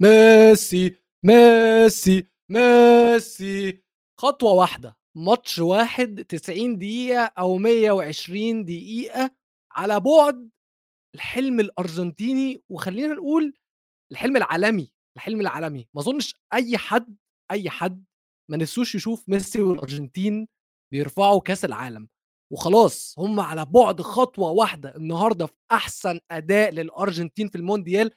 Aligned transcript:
ميسي 0.00 0.96
ميسي 1.24 2.26
ميسي. 2.50 3.82
خطوة 4.20 4.52
واحدة. 4.52 4.96
ماتش 5.16 5.58
واحد 5.58 6.24
90 6.24 6.78
دقيقة 6.78 7.24
أو 7.38 7.56
120 7.56 8.64
دقيقة 8.64 9.30
على 9.72 10.00
بعد 10.00 10.50
الحلم 11.14 11.60
الأرجنتيني 11.60 12.62
وخلينا 12.68 13.14
نقول 13.14 13.54
الحلم 14.12 14.36
العالمي 14.36 14.92
الحلم 15.16 15.40
العالمي. 15.40 15.88
ما 15.94 16.00
أظنش 16.00 16.34
أي 16.52 16.78
حد 16.78 17.16
أي 17.50 17.70
حد 17.70 18.04
ما 18.50 18.56
نسوش 18.56 18.94
يشوف 18.94 19.28
ميسي 19.28 19.62
والأرجنتين 19.62 20.48
بيرفعوا 20.92 21.40
كأس 21.40 21.64
العالم. 21.64 22.08
وخلاص 22.52 23.14
هم 23.18 23.40
على 23.40 23.64
بعد 23.64 24.00
خطوة 24.02 24.50
واحدة 24.50 24.96
النهارده 24.96 25.46
في 25.46 25.54
أحسن 25.72 26.20
أداء 26.30 26.70
للأرجنتين 26.70 27.48
في 27.48 27.54
المونديال 27.58 28.10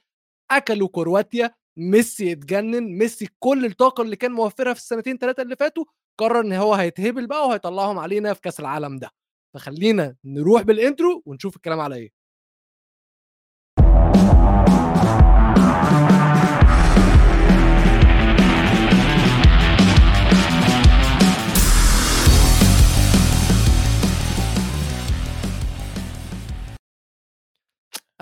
أكلوا 0.50 0.88
كرواتيا 0.88 1.54
ميسي 1.76 2.32
اتجنن 2.32 2.98
ميسي 2.98 3.28
كل 3.38 3.64
الطاقة 3.64 4.02
اللي 4.02 4.16
كان 4.16 4.32
موفرها 4.32 4.74
في 4.74 4.80
السنتين 4.80 5.18
ثلاثة 5.18 5.42
اللي 5.42 5.56
فاتوا 5.56 5.84
قرر 6.20 6.40
إن 6.40 6.52
هو 6.52 6.74
هيتهبل 6.74 7.26
بقى 7.26 7.48
وهيطلعهم 7.48 7.98
علينا 7.98 8.34
في 8.34 8.40
كأس 8.40 8.60
العالم 8.60 8.98
ده. 8.98 9.10
فخلينا 9.54 10.16
نروح 10.24 10.62
بالانترو 10.62 11.22
ونشوف 11.26 11.56
الكلام 11.56 11.80
على 11.80 11.96
إيه. 11.96 12.10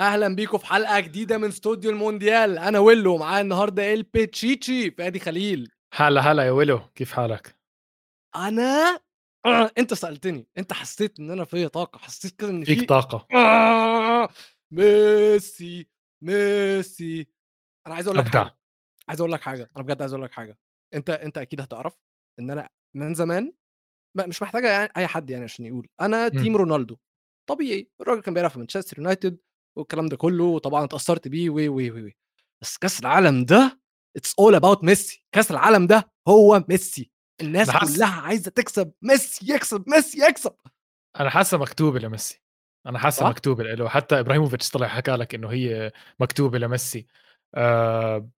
أهلا 0.00 0.28
بيكم 0.34 0.58
في 0.58 0.66
حلقة 0.66 1.00
جديدة 1.00 1.38
من 1.38 1.48
استوديو 1.48 1.90
المونديال. 1.90 2.58
أنا 2.58 2.78
ويلو 2.78 3.16
معايا 3.16 3.40
النهارده 3.42 3.92
البيتشيتشي 3.94 4.90
فادي 4.90 5.18
خليل. 5.18 5.70
هلا 5.94 6.20
هلا 6.20 6.42
يا 6.46 6.50
ويلو. 6.50 6.80
كيف 6.94 7.12
حالك؟ 7.12 7.56
أنا. 8.36 9.00
أنت 9.78 9.94
سألتني. 9.94 10.46
أنت 10.58 10.72
حسيت 10.72 11.20
إن 11.20 11.30
أنا 11.30 11.44
فيا 11.44 11.68
طاقة. 11.68 11.98
حسيت 11.98 12.36
كده 12.40 12.50
إن 12.50 12.64
فيك 12.64 12.78
في 12.78 12.86
طاقة. 12.86 13.26
ميسي 14.74 15.88
ميسي. 16.24 17.26
أنا 17.86 17.94
عايز 17.94 18.06
أقول 18.06 18.18
لك 18.18 18.26
أبدع. 18.26 18.44
حاجة. 18.44 18.56
عايز 19.08 19.20
أقول 19.20 19.32
لك 19.32 19.40
حاجة. 19.40 19.70
أنا 19.76 19.84
بجد 19.84 20.00
عايز 20.00 20.12
أقول 20.12 20.24
لك 20.24 20.32
حاجة. 20.32 20.58
أنت 20.94 21.10
أنت 21.10 21.38
أكيد 21.38 21.60
هتعرف 21.60 21.96
إن 22.38 22.50
أنا 22.50 22.68
من 22.96 23.14
زمان 23.14 23.52
ما- 24.16 24.26
مش 24.26 24.42
محتاجه 24.42 24.68
يعني 24.70 24.92
أي 24.96 25.06
حد 25.06 25.30
يعني 25.30 25.44
عشان 25.44 25.66
يقول. 25.66 25.88
أنا. 26.00 26.28
team 26.28 26.56
رونالدو. 26.56 26.96
طبيعي. 27.48 27.90
الراجل 28.00 28.20
كان 28.22 28.34
بيلعب 28.34 28.50
في 28.50 28.58
مانشستر 28.58 28.98
يونايتد. 28.98 29.38
والكلام 29.76 30.06
ده 30.06 30.16
كله 30.16 30.44
وطبعا 30.44 30.84
اتأثرت 30.84 31.28
بيه 31.28 31.50
وي 31.50 31.68
وي 31.68 31.90
وي 31.90 32.02
وي. 32.02 32.16
بس 32.62 32.78
كأس 32.78 33.00
العالم 33.00 33.44
ده 33.44 33.80
it's 34.16 34.34
all 34.38 34.54
about 34.54 34.84
ميسي. 34.84 35.24
كأس 35.32 35.50
العالم 35.50 35.86
ده 35.86 36.10
هو 36.28 36.64
ميسي. 36.68 37.10
الناس 37.40 37.70
حاسس- 37.70 37.96
كلها 37.96 38.20
عايزة 38.20 38.50
تكسب. 38.50 38.92
ميسي 39.02 39.52
يكسب 39.54 39.84
ميسي 39.88 40.18
يكسب. 40.28 40.52
أنا 41.20 41.30
حاسه 41.30 41.58
مكتوبه 41.58 41.98
لميسي 41.98 42.42
أنا 42.86 42.98
حاسه؟ 42.98 43.28
مكتوبه 43.28 43.64
له 43.64 43.88
حتى 43.88 44.20
إبراهيموفيتش 44.20 44.68
طلع 44.70 44.88
حكى 44.88 45.10
لك 45.10 45.34
إنه 45.34 45.48
هي 45.48 45.92
مكتوبه 46.20 46.58
لميسي 46.58 47.06
آه، 47.54 48.28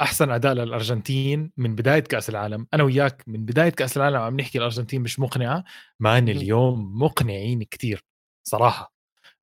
أحسن 0.00 0.30
أداء 0.30 0.52
للأرجنتين 0.54 1.52
من 1.56 1.74
بداية 1.74 2.00
كأس 2.00 2.30
العالم. 2.30 2.66
أنا 2.74 2.82
وياك 2.82 3.24
من 3.26 3.44
بداية 3.44 3.68
كأس 3.68 3.96
العالم 3.96 4.16
عم 4.16 4.40
نحكي 4.40 4.58
الأرجنتين 4.58 5.00
مش 5.02 5.20
مقنعة. 5.20 5.64
مع 6.00 6.18
ان 6.18 6.24
مهم. 6.24 6.36
اليوم 6.36 7.02
مقنعين 7.02 7.62
كتير 7.62 8.04
صراحة. 8.48 8.93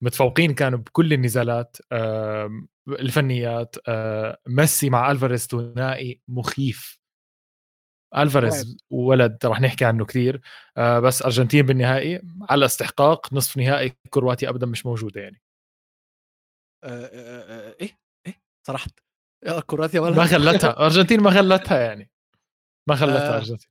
متفوقين 0.01 0.53
كانوا 0.53 0.79
بكل 0.79 1.13
النزالات 1.13 1.77
الفنيات 2.87 3.75
آه، 3.87 4.37
ميسي 4.47 4.89
مع 4.89 5.11
ألفاريز 5.11 5.47
ثنائي 5.47 6.21
مخيف. 6.27 7.01
ألفاريز 8.17 8.77
ولد 8.89 9.37
رح 9.45 9.61
نحكي 9.61 9.85
عنه 9.85 10.05
كثير 10.05 10.41
آه 10.77 10.99
بس 10.99 11.21
أرجنتين 11.21 11.65
بالنهائي 11.65 12.21
على 12.49 12.65
استحقاق 12.65 13.33
نصف 13.33 13.57
نهائي 13.57 13.93
كرواتيا 14.09 14.49
ابدا 14.49 14.65
مش 14.65 14.85
موجودة 14.85 15.21
يعني. 15.21 15.41
آه، 16.83 17.75
إيه؟ 17.81 17.99
إيه؟ 18.27 18.41
صرحت. 18.67 18.99
يا 19.45 19.59
كرواتيا 19.59 20.01
مالها 20.01 20.17
ما 20.17 20.25
خلتها 20.25 20.79
أرجنتين 20.85 21.19
ما 21.19 21.31
خلتها 21.31 21.79
يعني. 21.79 22.09
ما 22.89 22.95
خلتها. 22.95 23.37
أرجنتين. 23.37 23.69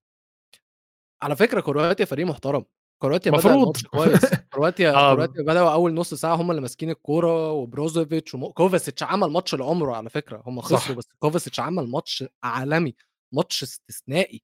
على 1.22 1.36
فكرة 1.36 1.60
كرواتيا 1.60 2.04
فريق 2.04 2.26
محترم. 2.26 2.64
كرواتيا 3.02 3.32
مفروض. 3.32 3.76
كويس 3.86 4.20
كرواتيا 4.54 4.90
آه. 4.94 5.14
كرواتيا 5.14 5.42
بدأوا 5.42 5.72
أول 5.72 5.94
نص 5.94 6.14
ساعة 6.14 6.34
هم 6.34 6.50
اللي 6.50 6.62
ماسكين 6.62 6.90
الكورة 6.90 7.52
وبروزوفيتش 7.52 8.34
وكوفاسيتش 8.34 9.02
عمل 9.02 9.26
ماتش 9.30 9.54
لعمره 9.54 9.94
على 9.96 10.10
فكرة 10.10 10.42
هم. 10.46 10.60
خسروا 10.60 10.96
بس 10.96 11.08
كوفاسيتش 11.18 11.60
عمل 11.60 11.88
ماتش 11.90 12.24
عالمي 12.42 12.94
ماتش 13.34 13.62
استثنائي 13.62 14.42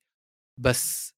بس 0.61 1.15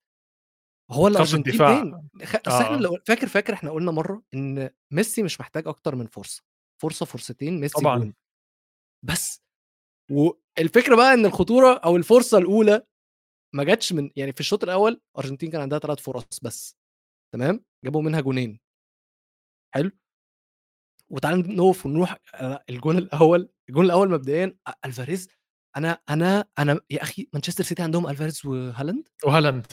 هو 0.90 1.08
الأرجنتين. 1.08 1.52
فين؟ 1.52 2.08
آه. 2.48 2.76
لو 2.76 2.98
فاكر 3.06 3.26
فاكر 3.26 3.52
إحنا 3.54 3.70
قلنا 3.70 3.90
مرة 3.90 4.22
إن 4.34 4.70
ميسي 4.92 5.22
مش 5.22 5.40
محتاج 5.40 5.68
أكتر 5.68 5.94
من 5.94 6.06
فرصة 6.06 6.42
فرصة 6.82 7.06
فرصتين 7.06 7.60
ميسي 7.60 7.80
طبعاً. 7.80 7.98
جون 7.98 8.14
بس 9.04 9.42
والفكرة 10.10 10.96
بقى 10.96 11.14
إن 11.14 11.26
الخطورة 11.26 11.74
أو 11.74 11.96
الفرصة 11.96 12.38
الأولى 12.38 12.82
ما 13.54 13.64
جاتش 13.64 13.92
من 13.92 14.10
يعني 14.16 14.32
في 14.32 14.40
الشوط 14.40 14.64
الأول 14.64 15.00
أرجنتين 15.18 15.50
كان 15.50 15.60
عندها 15.60 15.78
ثلاث 15.78 16.00
فرص 16.00 16.24
بس 16.42 16.76
تمام؟ 17.34 17.64
جابوا 17.84 18.02
منها 18.02 18.20
جونين. 18.20 18.60
حلو؟ 19.74 19.90
وتعالى 21.10 21.42
نقف 21.54 21.86
ونروح 21.86 22.16
الجون 22.70 22.98
الأول 22.98 23.48
الجون 23.68 23.84
الأول 23.84 24.10
مبدئيا 24.10 24.56
ألفاريز 24.84 25.28
أنا 25.76 26.00
أنا 26.10 26.44
أنا 26.58 26.80
يا 26.90 27.02
أخي 27.02 27.28
مانشستر 27.32 27.64
سيتي 27.64 27.82
عندهم 27.82 28.06
ألفاريز 28.08 28.46
وهالاند؟ 28.46 29.08
وهالاند. 29.24 29.66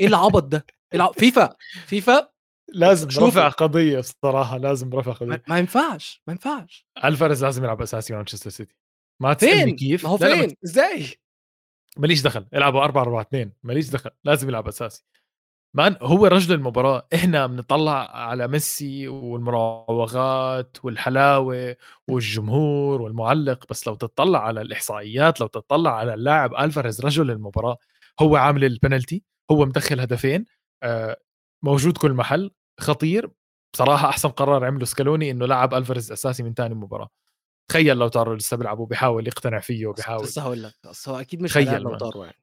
إيه 0.00 0.06
العبط 0.06 0.42
ده؟ 0.42 0.66
إيه 0.92 0.98
الع- 1.00 1.12
فيفا 1.12 1.56
فيفا؟ 1.86 2.32
لازم 2.68 3.10
شوفوا. 3.10 3.28
رفع 3.28 3.48
قضية 3.48 3.98
الصراحة 3.98 4.56
لازم 4.58 4.94
رفع 4.94 5.12
قضية. 5.12 5.42
ما 5.48 5.58
ينفعش 5.58 6.22
ما 6.26 6.32
ينفعش. 6.32 6.86
ألفاريز 7.04 7.44
لازم 7.44 7.64
يلعب 7.64 7.82
أساسي 7.82 8.12
مع 8.12 8.18
مانشستر 8.18 8.50
سيتي. 8.50 8.74
ما 9.22 9.34
تسالني 9.34 9.72
كيف 9.72 10.04
ما 10.04 10.10
هو 10.10 10.16
فين؟ 10.16 10.54
إزاي؟ 10.64 11.06
ماليش 11.96 12.22
دخل 12.22 12.46
العبوا 12.54 12.84
4 12.84 13.02
4 13.02 13.22
2 13.22 13.52
ماليش 13.62 13.90
دخل 13.90 14.10
لازم 14.24 14.48
يلعب 14.48 14.68
أساسي. 14.68 15.04
مان 15.74 15.96
هو 16.02 16.26
رجل 16.26 16.54
المباراة 16.54 17.08
إحنا 17.14 17.46
بنطلع 17.46 18.16
على 18.16 18.48
ميسي 18.48 19.08
والمراوغات 19.08 20.76
والحلاوة 20.84 21.76
والجمهور 22.08 23.02
والمعلق 23.02 23.66
بس 23.70 23.86
لو 23.86 23.94
تطلع 23.94 24.44
على 24.44 24.60
الإحصائيات 24.62 25.40
لو 25.40 25.46
تطلع 25.46 25.96
على 25.96 26.14
اللاعب 26.14 26.54
ألفاريز 26.54 27.00
رجل 27.00 27.30
المباراة 27.30 27.76
هو 28.20 28.36
عامل 28.36 28.64
البنالتي 28.64 29.22
هو 29.50 29.64
مدخل 29.64 30.00
هدفين 30.00 30.44
آه، 30.82 31.16
موجود 31.64 31.98
كل 31.98 32.12
محل 32.12 32.50
خطير. 32.80 33.30
بصراحة 33.74 34.08
أحسن 34.08 34.28
قرار 34.28 34.64
عمله 34.64 34.84
سكالوني 34.84 35.30
إنه 35.30 35.46
لعب 35.46 35.74
ألفاريز 35.74 36.12
أساسي 36.12 36.42
من 36.42 36.54
ثاني 36.54 36.74
مباراة. 36.74 37.08
تخيل 37.70 37.96
لاوتارو 37.96 38.34
لسه 38.34 38.56
بيلعب 38.56 38.78
وبيحاول 38.78 39.26
يقتنع 39.26 39.60
فيه 39.60 39.86
وبيحاول. 39.86 40.22
بس 40.22 40.38
هقول 40.38 40.62
لك 40.62 40.74
هو 41.08 41.20
أكيد 41.20 41.42
مش 41.42 41.56
هيلعب 41.56 41.82
لاوتارو 41.82 42.24
يعني 42.26 42.38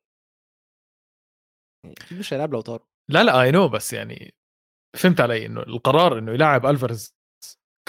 يعني 1.84 1.96
أكيد 2.02 2.20
مش 2.20 2.34
هيلعب 2.34 2.54
لاوتارو 2.54 2.86
لا 3.10 3.24
لا 3.24 3.42
I 3.42 3.52
know 3.52 3.68
بس 3.68 3.94
يعني 3.94 4.36
فهمت 4.98 5.22
علي 5.22 5.46
إنه 5.46 5.60
القرار 5.62 6.18
إنه 6.20 6.32
يلاعب 6.32 6.66
ألفاريز 6.66 7.16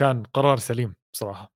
كان 0.01 0.23
قرار 0.23 0.59
سليم 0.59 0.95
بصراحة. 1.15 1.53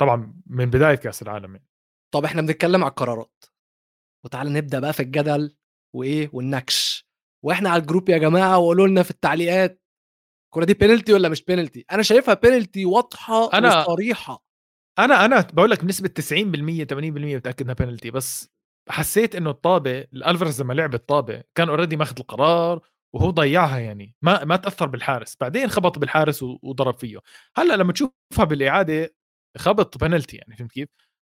طبعا 0.00 0.34
من 0.46 0.70
بداية 0.70 0.94
كأس 0.94 1.22
العالم 1.22 1.54
يعني. 1.54 1.68
طب 2.14 2.24
إحنا 2.24 2.42
بنتكلم 2.42 2.84
على 2.84 2.90
القرارات. 2.90 3.44
وتعالى 4.24 4.50
نبدأ 4.50 4.80
بقى 4.80 4.92
في 4.92 5.00
الجدل 5.00 5.56
وإيه 5.96 6.30
والنكش. 6.32 7.08
وإحنا 7.44 7.70
على 7.70 7.80
ال 7.82 7.86
group 7.86 8.08
يا 8.08 8.18
جماعة 8.18 8.58
وقولوا 8.58 8.86
لنا 8.88 9.02
في 9.02 9.10
التعليقات 9.10 9.82
الكوره 10.46 10.64
دي 10.64 10.74
بينالتي 10.74 11.12
ولا 11.12 11.28
مش 11.28 11.44
بينالتي 11.44 11.84
أنا 11.92 12.02
شايفها 12.02 12.34
بينالتي 12.34 12.84
واضحة 12.84 13.50
أنا- 13.50 13.88
وصريحة. 13.88 14.44
أنا 14.98 15.24
أنا 15.24 15.40
بقول 15.40 15.70
لك 15.70 15.84
بنسبه 15.84 16.08
90% 16.08 16.84
80% 16.84 17.36
متأكد 17.36 17.62
إنها 17.62 17.74
بينالتي 17.74 18.10
بس 18.10 18.50
حسيت 18.88 19.34
إنه 19.34 19.50
الطابة 19.50 19.98
ألفاريز 20.00 20.62
لما 20.62 20.72
لعب 20.72 20.94
الطابة 20.94 21.42
كان 21.54 21.68
already 21.68 21.96
ماخذ 21.96 22.14
القرار 22.20 22.80
وهو 23.14 23.30
ضيعها 23.30 23.78
يعني 23.78 24.14
ما 24.22 24.44
ما 24.44 24.56
تأثر 24.56 24.86
بالحارس 24.86 25.36
بعدين 25.40 25.68
خبط 25.68 25.98
بالحارس 25.98 26.42
وضرب 26.42 26.98
فيه. 26.98 27.18
هلأ 27.56 27.74
لما 27.74 27.92
تشوفها 27.92 28.44
بالإعادة 28.44 29.14
خبط 29.58 29.98
بنالتي 29.98 30.36
يعني 30.36 30.56
فهمت 30.56 30.72
كيف؟ 30.72 30.88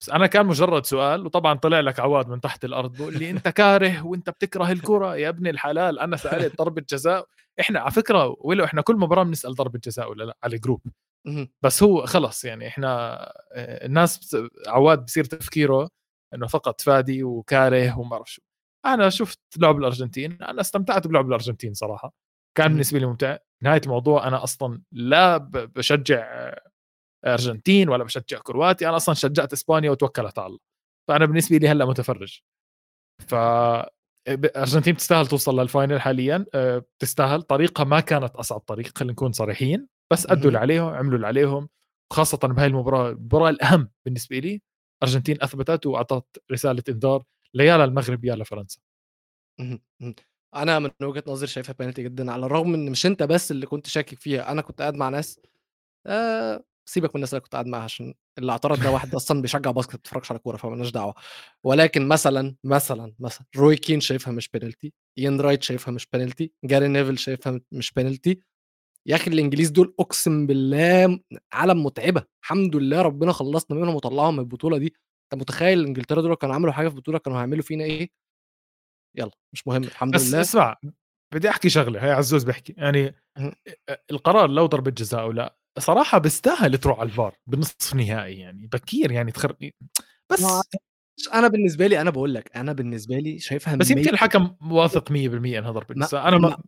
بس 0.03 0.11
أنا 0.11 0.27
كان 0.27 0.47
مجرد 0.47 0.87
سؤال 0.87 1.27
وطبعا 1.27 1.55
طلع 1.55 1.81
لك 1.81 2.01
عواد 2.01 2.29
من 2.29 2.41
تحت 2.41 2.65
الأرض 2.65 2.97
بقول 2.97 3.19
لي 3.19 3.31
أنت 3.31 3.49
كاره 3.49 4.07
وأنت 4.07 4.31
بتكره 4.31 4.73
الكرة 4.73 5.17
يا 5.17 5.29
ابن 5.29 5.47
الحلال 5.47 5.99
أنا 5.99 6.17
سألت 6.17 6.59
ضربة 6.59 6.83
جزاء. 6.91 7.27
إحنا 7.61 7.81
على 7.81 7.91
فكرة 7.91 8.37
ولو 8.41 8.65
إحنا 8.65 8.83
كل 8.83 8.97
مباراة 8.97 9.23
بنسأل 9.23 9.55
ضربة 9.55 9.81
جزاء 9.85 10.11
ولا 10.11 10.25
لأ؟ 10.25 10.37
على 10.43 10.57
الجروب. 10.57 10.81
بس 11.63 11.83
هو 11.83 12.07
خلص 12.07 12.45
يعني 12.45 12.69
إحنا 12.69 13.15
آه، 13.53 13.87
الناس 13.87 14.37
عواد 14.67 15.05
بصير 15.05 15.25
تفكيره 15.25 15.89
إنه 16.35 16.47
فقط 16.47 16.81
فادي 16.81 17.25
وكاره 17.25 17.99
وما 17.99 18.11
بعرف 18.11 18.31
شو. 18.31 18.43
أنا 18.87 19.09
شفت 19.09 19.41
لعب 19.59 19.79
الأرجنتين 19.79 20.43
أنا 20.43 20.61
استمتعت 20.61 21.07
بلعب 21.07 21.29
الأرجنتين 21.29 21.75
صراحة. 21.75 22.13
كان. 22.57 22.69
بالنسبة 22.69 22.99
لي 22.99 23.07
ممتع. 23.07 23.37
نهاية 23.63 23.81
الموضوع 23.85 24.29
أنا 24.29 24.43
أصلا 24.45 24.83
لا 24.93 25.37
بشجع 25.37 26.55
أرجنتين 27.27 27.89
ولا 27.89 28.05
بشجع 28.05 28.39
كرواتيا 28.39 28.89
أنا 28.89 28.97
أصلا 28.97 29.15
شجعت 29.15 29.53
إسبانيا 29.53 29.91
وتوكلت 29.91 30.39
على 30.39 30.47
الله. 30.47 30.59
فأنا 31.09 31.27
بالنسبة 31.27 31.57
لي 31.57 31.69
هلأ 31.69 31.85
متفرج. 31.85 32.41
ف 33.19 33.35
أرجنتين 34.57 34.95
بتستاهل 34.95 35.27
توصل 35.27 35.61
للفاينل 35.61 36.01
حاليا. 36.01 36.47
بتستاهل 36.57 37.43
طريقها 37.43 37.85
ما 37.85 38.01
كانت 38.01 38.37
أصعب 38.37 38.61
طريقه 38.61 38.93
خلينا 38.97 39.13
نكون 39.13 39.33
صريحين. 39.33 39.89
بس 40.13 40.27
أدوا 40.27 40.47
اللي 40.49 40.59
عليهم 40.59 40.89
عملوا 40.89 41.17
اللي 41.17 41.27
عليهم 41.27 41.69
خاصة 42.13 42.39
بهاي 42.39 42.67
المباراة 42.67 43.11
المباراه 43.11 43.51
الأهم 43.51 43.91
بالنسبة 44.05 44.39
لي. 44.39 44.63
أرجنتين 45.03 45.43
أثبتت 45.43 45.87
وأعطت 45.87 46.43
رسالة 46.53 46.83
إنذار. 46.89 47.23
ليا 47.55 47.77
للمغرب 47.87 48.25
يا 48.25 48.35
لفرنسا 48.37 48.79
أنا 50.57 50.79
من 50.79 50.91
وجهة 51.03 51.25
نظري 51.27 51.47
شايفها 51.47 51.75
بينالتي 51.79 52.03
جدا 52.03 52.33
على 52.33 52.47
الرغم 52.47 52.75
إن 52.75 52.91
مش 52.91 53.07
أنت 53.07 53.23
بس 53.23 53.51
اللي 53.51 53.67
كنت 53.67 53.87
شاكك 53.87 54.19
فيها 54.19 54.53
أنا 54.53 54.63
كنت 54.63 54.81
قاعد 54.81 54.95
مع 54.95 55.09
ناس 55.09 55.41
آه 56.07 56.65
سيبك 56.89 57.09
من 57.11 57.15
الناس 57.17 57.35
اللي 57.35 57.41
كنت 57.41 57.53
قاعد 57.53 57.67
معاها 57.67 57.83
عشان 57.83 58.15
اللي 58.39 58.53
اعترض 58.53 58.83
ده 58.83 58.91
واحد 58.91 59.15
أصلا 59.15 59.43
بيشجع 59.43 59.71
basket 59.71 59.93
ما 59.95 59.97
بيتفرجش 59.97 60.31
على 60.31 60.39
كورة 60.39 60.57
فمالناش 60.57 60.91
دعوة. 60.91 61.15
ولكن 61.65 62.09
مثلا 62.09 62.57
مثلا 62.65 63.15
مثلا 63.19 63.47
روي 63.57 63.77
كين 63.77 64.01
شايفها 64.01 64.33
مش 64.33 64.49
بينالتي 64.49 64.93
ايان 65.19 65.41
رايت 65.41 65.63
شايفها 65.63 65.93
مش 65.93 66.07
بينالتي 66.13 66.53
جاري 66.65 66.89
نيفل 66.89 67.19
شايفها 67.19 67.61
مش 67.73 67.93
بينالتي 67.93 68.41
يا 69.09 69.17
أخي 69.17 69.31
الإنجليز 69.31 69.71
دول 69.71 69.95
أقسم 70.01 70.47
بالله 70.47 71.21
عالم 71.53 71.85
متعبة. 71.85 72.25
الحمد 72.43 72.77
لله 72.77 73.03
ربنا 73.03 73.33
خلصنا 73.33 73.77
منهم 73.77 73.95
وطلعهم 73.95 74.35
من 74.35 74.41
البطولة 74.41 74.79
دي. 74.79 74.95
أنت 75.33 75.43
متخيل 75.43 75.87
إنجلترا 75.87 76.23
دول 76.23 76.35
كانوا 76.35 76.55
عملوا 76.55 76.73
حاجة 76.73 76.89
في 76.89 76.95
البطولة؟ 76.95 77.19
كانوا 77.19 77.39
هيعملوا 77.39 77.63
فينا 77.63 77.85
إيه؟ 77.85 78.09
يلا 79.17 79.31
مش 79.55 79.67
مهم 79.67 79.85
الحمد 79.85 80.15
بس 80.15 80.29
لله. 80.29 80.41
اسمع 80.41 80.77
بدي 81.35 81.49
أحكي 81.49 81.69
شغلة 81.69 82.05
هي 82.05 82.11
عزوز 82.11 82.45
بحكي 82.45 82.75
يعني 82.77 83.15
القرار 84.11 84.51
لو 84.51 84.67
ضربة 84.67 84.91
جزاء 84.91 85.21
أو 85.21 85.33
لا 85.33 85.57
صراحة 85.79 86.19
بيستاهل 86.19 86.79
تروح 86.79 87.01
على 87.01 87.07
الفار 87.07 87.37
بالنصف 87.47 87.95
نهائي 87.95 88.39
يعني. 88.39 88.67
بكير 88.67 89.13
يعني 89.13 89.33
تخر 89.33 89.57
بس 90.33 90.45
أنا 91.35 91.49
بالنسبة 91.49 91.87
لي 91.87 92.01
أنا 92.01 92.11
بقول 92.11 92.35
لك 92.35 92.57
أنا 92.57 92.73
بالنسبة 92.73 93.19
لي 93.19 93.39
شايفها 93.39 93.77
بس 93.77 93.91
يمكن 93.91 94.11
الحكم 94.11 94.57
واثق 94.71 95.09
100% 95.09 95.13
إنها 95.13 95.71
ضربة 95.71 95.95
جزاء. 95.95 96.29
أنا 96.29 96.39
ما 96.39 96.59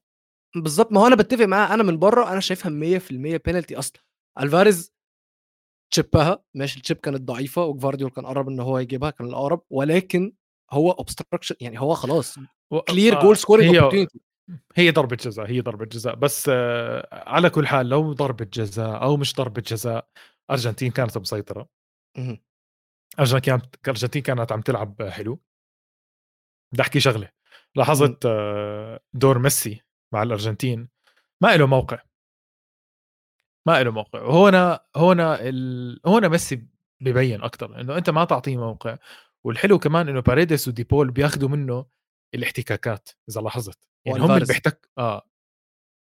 بالظبط 0.56 0.92
ما 0.92 1.00
هو 1.00 1.06
أنا 1.06 1.16
بتفق 1.16 1.44
معاه 1.44 1.74
أنا 1.74 1.82
من 1.82 1.98
بره 1.98 2.32
أنا 2.32 2.40
شايفها 2.40 2.70
100% 2.98 3.36
بينالتي 3.44 3.78
أصلا. 3.78 4.02
ألفاريز 4.40 4.92
تشيبها 5.92 6.44
ماشي 6.54 6.76
التشيب 6.76 6.96
كانت 6.96 7.20
ضعيفة 7.20 7.64
وجفارديول 7.64 8.10
كان 8.10 8.26
قرب 8.26 8.48
إن 8.48 8.60
هو 8.60 8.78
يجيبها 8.78 9.10
كان 9.10 9.26
الأقرب 9.26 9.62
ولكن 9.70 10.32
هو 10.70 10.90
obstruction 10.90 11.54
يعني 11.60 11.80
هو 11.80 11.94
خلاص 11.94 12.38
clear 12.88 13.20
goal 13.22 13.36
scoring 13.36 13.76
opportunity 13.76 14.20
هي 14.76 14.90
ضربة 14.90 15.16
جزاء 15.16 15.50
هي 15.50 15.60
ضربة 15.60 15.84
جزاء 15.84 16.14
بس 16.14 16.50
آه، 16.52 17.08
على 17.28 17.50
كل 17.50 17.66
حال 17.66 17.88
لو 17.88 18.12
ضربة 18.12 18.44
جزاء 18.52 19.02
أو 19.02 19.16
مش 19.16 19.34
ضربة 19.34 19.62
جزاء 19.66 20.08
أرجنتين 20.50 20.90
كانت 20.90 21.18
مسيطرة. 21.18 21.68
أرجنتين 23.18 23.58
أرجنتين 23.88 24.22
كانت 24.22 24.52
عم 24.52 24.60
تلعب 24.60 25.02
حلو. 25.02 25.40
بدي 26.72 26.82
أحكي 26.82 27.00
شغلة 27.00 27.30
لاحظت 27.76 28.26
آه، 28.26 29.00
دور 29.12 29.38
ميسي 29.38 29.82
مع 30.12 30.22
الأرجنتين. 30.22 30.88
ما 31.42 31.56
له 31.56 31.66
موقع. 31.66 31.98
ما 33.66 33.82
له 33.82 33.90
موقع. 33.90 34.22
وهنا 34.22 34.80
هنا 34.96 35.48
ال... 35.48 36.00
هنا 36.06 36.28
ميسي 36.28 36.66
ببين 37.00 37.42
أكثر 37.42 37.80
إنه 37.80 37.96
أنت 37.96 38.10
ما 38.10 38.24
تعطيه 38.24 38.56
موقع. 38.56 38.98
والحلو 39.44 39.78
كمان 39.78 40.08
إنه 40.08 40.20
باريدس 40.20 40.68
وديبول 40.68 41.10
بياخذوا 41.10 41.48
منه 41.48 41.86
الاحتكاكات 42.34 43.08
إذا 43.28 43.40
لاحظت. 43.40 43.88
يعني 44.04 44.20
هم 44.20 44.30
اللي 44.30 44.46
بيحتك 44.46 44.90
آه. 44.98 45.26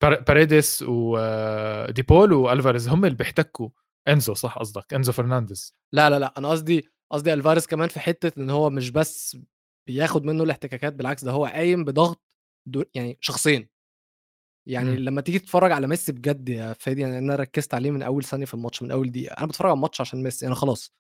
باريدس 0.03 0.81
وديبول 0.87 2.33
آه، 2.33 2.37
والفاريز 2.37 2.89
هم 2.89 3.05
اللي 3.05 3.17
بيحتكوا. 3.17 3.69
إنزو 4.07 4.33
صح 4.33 4.57
قصدك؟ 4.57 4.93
إنزو 4.93 5.11
فرنانديز. 5.11 5.75
لا 5.93 6.09
لا 6.09 6.19
لا. 6.19 6.33
أنا 6.37 6.49
قصدي 6.49 6.89
قصدي 7.11 7.33
الفاريز 7.33 7.67
كمان 7.67 7.89
في 7.89 7.99
حتة 7.99 8.41
إن 8.41 8.49
هو 8.49 8.69
مش 8.69 8.89
بس 8.89 9.37
بياخد 9.87 10.25
منه 10.25 10.43
الاحتكاكات 10.43 10.93
بالعكس 10.93 11.23
ده 11.23 11.31
هو 11.31 11.45
قايم 11.45 11.83
بضغط 11.83 12.21
يعني 12.93 13.17
شخصين. 13.21 13.74
يعني 14.67 14.91
م. 14.91 14.95
لما 14.95 15.21
تيجي 15.21 15.39
تتفرج 15.39 15.71
على 15.71 15.87
ميسي 15.87 16.11
بجد 16.11 16.49
يا 16.49 16.73
فادي 16.73 17.01
يعني 17.01 17.17
أنا 17.17 17.35
ركزت 17.35 17.73
عليه 17.73 17.91
من 17.91 18.01
أول 18.01 18.23
ثانية 18.23 18.45
في 18.45 18.53
الماتش 18.53 18.81
من 18.83 18.91
أول 18.91 19.11
دقيقة. 19.11 19.33
أنا 19.33 19.47
بتفرج 19.47 19.69
على 19.69 19.75
الماتش 19.75 20.01
عشان 20.01 20.23
ميسي 20.23 20.47
أنا 20.47 20.55
خلاص 20.55 20.93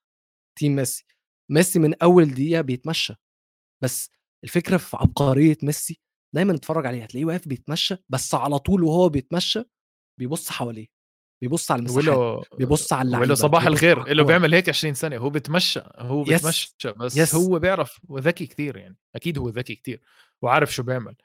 team 0.59 0.75
ميسي. 0.75 1.05
ميسي 1.51 1.79
من 1.79 1.93
أول 2.03 2.25
دقيقة 2.33 2.61
بيتمشى. 2.61 3.13
بس 3.83 4.09
الفكرة 4.43 4.77
في 4.77 4.97
عبقرية 4.97 5.57
ميسي 5.63 5.99
دايما 6.35 6.53
اتفرج 6.55 6.85
عليه 6.85 7.03
هتلاقيه 7.03 7.25
واقف 7.25 7.47
بيتمشى 7.47 7.95
بس 8.09 8.35
على 8.35 8.59
طول 8.59 8.83
وهو 8.83 9.09
بيتمشى 9.09 9.63
بيبص 10.19 10.49
حواليه 10.49 10.87
بيبص 11.41 11.71
على 11.71 11.79
المساحات 11.79 12.45
بيبص 12.57 12.93
على 12.93 13.07
اللعيبة 13.07 13.33
صباح 13.33 13.65
الخير 13.65 14.07
اللي 14.07 14.23
بيعمل 14.23 14.53
هيك 14.53 14.69
20 14.69 14.93
سنه 14.93 15.17
هو 15.17 15.29
بيتمشى 15.29 15.81
هو 15.97 16.23
بيتمشى 16.23 16.91
بس 16.97 17.17
yes. 17.17 17.35
هو 17.35 17.59
بيعرف 17.59 17.99
وذكي 18.09 18.45
كثير 18.45 18.77
يعني 18.77 18.97
أكيد 19.15 19.37
هو 19.37 19.49
ذكي 19.49 19.75
كثير 19.75 20.01
وعارف 20.41 20.73
شو 20.73 20.83
بيعمل. 20.83 21.15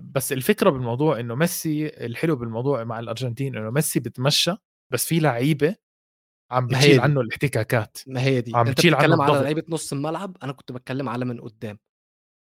بس 0.00 0.32
الفكرة 0.32 0.70
بالموضوع 0.70 1.20
إنه 1.20 1.34
ميسي 1.34 1.86
الحلو 1.86 2.36
بالموضوع 2.36 2.84
مع 2.84 2.98
الأرجنتين 3.00 3.56
إنه 3.56 3.70
ميسي 3.70 4.00
بتمشى 4.00 4.52
بس 4.92 5.06
في 5.06 5.20
لعيبة 5.20 5.76
عم 6.50 6.66
بتشيل 6.66 7.00
عنه 7.00 7.20
الاحتكاكات 7.20 7.98
ما 8.06 8.20
هي 8.20 8.40
دي. 8.40 8.56
عم 8.56 8.70
بتشيل 8.70 8.94
عنه 8.94 9.22
على 9.22 9.42
لعيبة 9.42 9.62
نص 9.68 9.92
الملعب 9.92 10.36
أنا 10.42 10.52
كنت 10.52 10.72
بتكلم 10.72 11.08
على 11.08 11.24
من 11.24 11.40
قدام. 11.40 11.78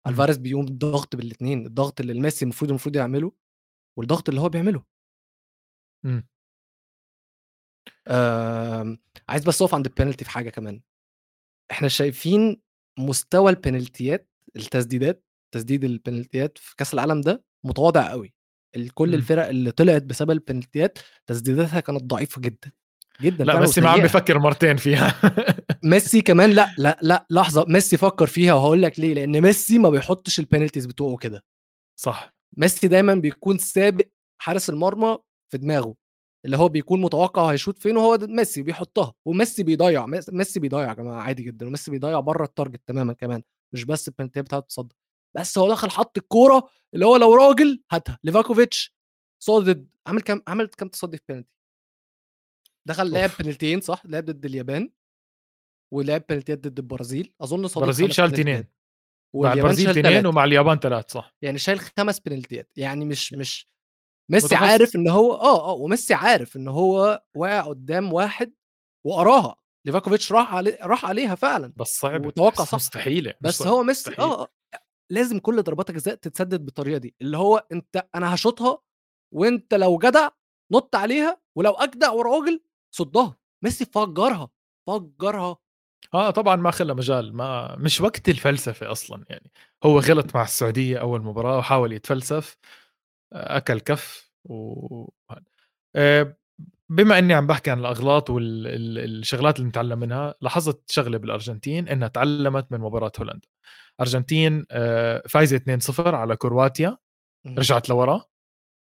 الفاريز 0.07 0.37
بيقوم 0.39 0.65
بالضغط 0.65 1.17
بالاثنين 1.17 1.67
الضغط 1.67 2.01
اللي 2.01 2.13
الميسي 2.13 2.45
المفروض 2.45 2.71
المفروض 2.71 2.97
يعمله 2.97 3.33
والضغط 3.99 4.29
اللي 4.29 4.41
هو 4.41 4.49
بيعمله. 4.49 4.85
إمم. 6.05 6.27
آه 8.07 8.97
عايز 9.29 9.45
بس 9.45 9.63
أقف 9.63 9.75
عند 9.75 9.87
البينالتي 9.87 10.25
في 10.25 10.31
حاجة 10.31 10.51
كمان. 10.51 10.83
إحنا 11.71 11.89
شايفين 11.89 12.63
مستوى 12.99 13.51
البينالتيات 13.51 14.29
التسديدات 14.57 15.25
تسديد 15.55 15.85
البنالتيات 15.85 16.59
في 16.59 16.77
كأس 16.77 16.95
العالم 16.95 17.21
ده 17.21 17.45
متواضع 17.65 18.11
قوي 18.11 18.35
كل 18.95 19.05
إمم. 19.09 19.15
الفرق 19.15 19.47
اللي 19.49 19.71
طلعت 19.71 20.03
بسبب 20.03 20.31
البنالتيات 20.31 20.99
تسديداتها 21.27 21.81
كانت 21.81 22.03
ضعيفة 22.05 22.41
جدا 22.41 22.73
جدا 23.21 23.45
لا 23.45 23.61
ميسي 23.61 23.81
ما 23.81 23.91
عم 23.91 24.01
بفكر 24.01 24.39
مرتين 24.39 24.77
فيها. 24.77 25.15
ميسي 25.85 26.21
كمان 26.21 26.51
لأ 26.51 26.75
لأ 26.79 26.99
لأ 27.03 27.27
لحظة 27.31 27.65
ميسي 27.69 27.97
فكر 27.97 28.27
فيها 28.27 28.55
وهقول 28.55 28.83
لك 28.83 29.01
ليه 29.01 29.15
لأن 29.15 29.41
ميسي 29.41 29.79
ما 29.79 29.91
بيحطش 29.91 30.39
ال 30.39 30.44
penalties 30.44 30.87
بتوعه 30.87 31.17
كده. 31.17 31.45
صح. 31.97 32.35
ميسي 32.57 32.89
دايما 32.89 33.15
بيكون 33.15 33.59
سابق 33.59 34.07
حارس 34.39 34.71
المرمى 34.71 35.19
في 35.53 35.59
دماغه 35.59 35.95
اللي 36.45 36.57
هو 36.57 36.69
بيكون 36.69 37.01
متوقع 37.01 37.53
هيشوط 37.53 37.79
فين 37.79 37.97
وهو 37.97 38.19
ميسي 38.21 38.63
بيحطها 38.63 39.15
وميسي 39.25 39.63
بيضيع 39.63 40.07
ميسي 40.07 40.61
بيضيع 40.61 40.89
يا 40.89 40.95
جماعة 40.95 41.23
عادي 41.23 41.43
جدا 41.43 41.67
وميسي 41.67 41.91
بيضيع 41.91 42.21
بره 42.21 42.45
ال 42.45 42.50
target 42.50 42.81
تماما 42.87 43.13
كمان 43.13 43.43
مش 43.73 43.85
بس 43.85 44.09
البنالتيات 44.09 44.45
بتاعته 44.45 44.67
تصدر 44.67 44.95
بس 45.37 45.59
هو 45.59 45.71
دخل 45.71 45.91
حط 45.91 46.19
الكورة 46.19 46.69
اللي 46.95 47.07
هو 47.07 47.17
لو 47.17 47.35
راجل 47.35 47.83
هاتها. 47.93 48.19
ليفاكوفيتش 48.25 48.95
صادد. 49.43 49.89
عمل 50.07 50.21
كام 50.21 50.43
عمل 50.49 50.67
كام 50.67 50.89
تصدي 50.89 51.17
في 51.17 51.25
بينالتي 51.29 51.53
دخل 52.89 53.11
لعب 53.11 53.31
بنالتيين 53.41 53.81
صح؟ 53.81 54.03
لعب 54.07 54.25
ضد 54.25 54.45
اليابان 54.45 54.91
ولعب 55.95 56.25
بنالتيات 56.29 56.59
ضد 56.59 56.79
البرازيل. 56.79 57.35
أظن 57.41 57.69
صادد 57.69 57.77
البرازيل 57.77 58.15
شال 58.15 58.25
اثنين 58.35 58.65
مع 59.35 59.53
البرازيل 59.53 59.91
اثنين 59.91 60.27
ومع 60.27 60.45
اليابان 60.45 60.79
ثلاث 60.79 61.13
صح. 61.13 61.35
يعني 61.43 61.59
شايل 61.59 61.81
خمس 61.81 62.21
بنالتيات 62.21 62.71
يعني 62.77 63.05
مش 63.05 63.33
مش 63.33 63.69
ميسي 64.31 64.55
عارف 64.55 64.97
إن 64.97 65.09
هو 65.09 65.35
آه 65.35 65.71
آه 65.71 65.73
وميسي 65.73 66.15
عارف 66.15 66.57
إن 66.57 66.69
هو 66.69 67.23
واقع 67.35 67.61
قدام 67.61 68.13
واحد 68.13 68.55
وقراها. 69.07 69.57
ليفاكوفيتش 69.87 70.33
راح 70.33 70.55
علي 70.55 70.79
راح 70.83 71.05
عليها 71.05 71.35
فعلا 71.35 71.73
بس 71.77 71.99
صعب 71.99 72.27
وتوقع 72.27 72.65
صح. 72.65 72.75
مستحيلة 72.75 73.35
بس 73.41 73.63
هو 73.63 73.83
ميسي 73.83 74.15
آه 74.19 74.49
لازم 75.13 75.39
كل 75.39 75.63
ضربات 75.63 75.91
الجزاء 75.91 76.15
تتسدد 76.15 76.65
بالطريقة 76.65 76.99
دي 76.99 77.15
اللي 77.23 77.37
هو 77.39 77.67
أنت 77.73 78.09
أنا 78.15 78.35
هشوطها 78.35 78.79
وأنت 79.35 79.75
لو 79.75 79.99
جدع 79.99 80.29
نط 80.73 80.97
عليها 80.97 81.41
ولو 81.57 81.73
أجدع 81.73 82.11
وراجل 82.11 82.61
صدها. 82.95 83.37
ميسي 83.65 83.85
فجرها 83.85 84.51
فجرها. 84.89 85.57
آه 86.15 86.31
طبعا 86.31 86.57
ما 86.57 86.71
خلى 86.71 86.95
مجال 86.95 87.37
ما 87.37 87.77
مش 87.77 88.01
وقت 88.01 88.29
الفلسفة 88.29 88.93
أصلا 88.93 89.25
يعني 89.29 89.51
هو 89.85 89.99
غلط 89.99 90.35
مع 90.35 90.43
السعودية 90.43 90.99
أول 90.99 91.23
مباراة 91.23 91.59
وحاول 91.59 91.93
يتفلسف 91.93 92.57
أكل 93.33 93.81
كف 93.81 94.33
و 94.45 95.09
آه، 95.97 96.37
بما 96.89 97.19
إني 97.19 97.35
عم 97.35 97.47
بحكي 97.47 97.71
عن 97.71 97.79
الأغلاط 97.79 98.31
والشغلات 98.31 99.57
اللي 99.59 99.69
نتعلم 99.69 99.99
منها 99.99 100.35
لاحظت 100.41 100.91
شغلة 100.91 101.19
بالأرجنتين 101.19 101.89
إنها 101.89 102.09
تعلمت 102.09 102.73
من 102.73 102.79
مباراة 102.81 103.13
هولندا. 103.21 103.49
أرجنتين 104.03 104.67
آه، 104.71 105.23
فايزة 105.29 105.57
2-0 105.57 106.15
على 106.15 106.37
كرواتيا 106.37 106.99
رجعت 107.47 107.89
لورا 107.89 108.25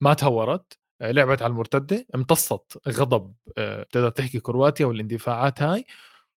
ما 0.02 0.14
تهورت 0.14 0.78
آه، 1.00 1.11
لعبت 1.11 1.42
على 1.42 1.50
المرتدة 1.50 2.06
امتصت 2.14 2.78
غضب 2.88 3.35
بتقدر 3.56 4.11
تحكي 4.11 4.40
كرواتيا 4.40 4.87
والاندفاعات 4.87 5.62
هاي 5.62 5.85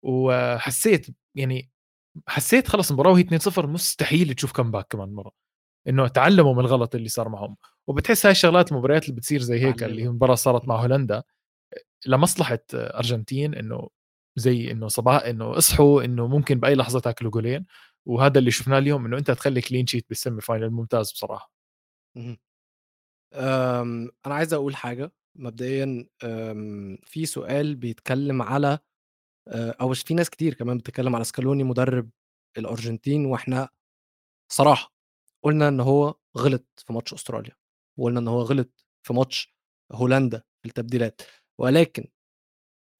وحسيت 0.03 1.07
يعني 1.35 1.69
حسيت 2.27 2.67
خلص 2.67 2.89
المباراة 2.89 3.11
وهي 3.11 3.23
2-0 3.23 3.67
مستحيل 3.67 4.33
تشوف 4.33 4.51
كم 4.51 4.71
باك 4.71 4.87
كمان 4.89 5.13
مرة 5.13 5.31
إنه 5.87 6.07
تعلموا 6.07 6.53
من 6.53 6.59
الغلط 6.59 6.95
اللي 6.95 7.09
صار 7.09 7.29
معهم. 7.29 7.57
وبتحس 7.87 8.25
هاي 8.25 8.31
الشغلات 8.31 8.71
المباريات 8.71 9.03
اللي 9.03 9.15
بتصير 9.15 9.41
زي 9.41 9.59
هيك 9.59 9.83
اللي 9.83 10.03
هي 10.03 10.09
مباراة 10.09 10.35
صارت 10.35 10.67
مع 10.67 10.75
هولندا 10.75 11.23
لمصلحة 12.05 12.59
أرجنتين 12.73 13.55
إنه 13.55 13.89
زي 14.35 14.71
إنه 14.71 14.87
صباح 14.87 15.23
إنه 15.23 15.57
اصحوا 15.57 16.03
إنه 16.03 16.27
ممكن 16.27 16.59
بأي 16.59 16.75
لحظة 16.75 16.99
تاكلوا 16.99 17.31
جولين. 17.31 17.65
وهذا 18.05 18.39
اللي 18.39 18.51
شفناه 18.51 18.77
اليوم 18.77 19.05
إنه 19.05 19.17
أنت 19.17 19.31
تخلي 19.31 19.61
clean 19.61 19.87
sheet 19.87 20.05
بال 20.09 20.20
semi 20.20 20.41
final 20.41 20.69
ممتاز 20.69 21.11
بصراحة. 21.11 21.51
آمم، 23.33 24.09
أنا 24.25 24.35
عايز 24.35 24.53
أقول 24.53 24.75
حاجة. 24.75 25.11
مبدئيًا 25.35 26.07
آمم، 26.23 26.97
في 27.05 27.25
سؤال 27.25 27.75
بيتكلم 27.75 28.41
على 28.41 28.79
آآ، 29.49 29.75
أو 29.81 29.93
في 29.95 30.13
ناس 30.13 30.29
كتير 30.29 30.53
كمان 30.53 30.77
بتتكلم 30.77 31.15
على 31.15 31.23
سكالوني 31.23 31.63
مدرب 31.65 32.09
الأرجنتين، 32.57 33.25
وإحنا 33.25 33.69
صراحة 34.53 34.93
قُلنا 35.43 35.67
إن 35.69 35.79
هو 35.81 36.15
غلط 36.37 36.65
في 36.87 36.93
ماتش 36.93 37.13
أستراليا، 37.15 37.55
وقُلنا 37.99 38.19
إن 38.19 38.27
هو 38.27 38.41
غلط 38.41 38.85
في 39.03 39.13
ماتش 39.13 39.55
هولندا 39.93 40.43
التبديلات، 40.65 41.21
ولكن 41.59 42.07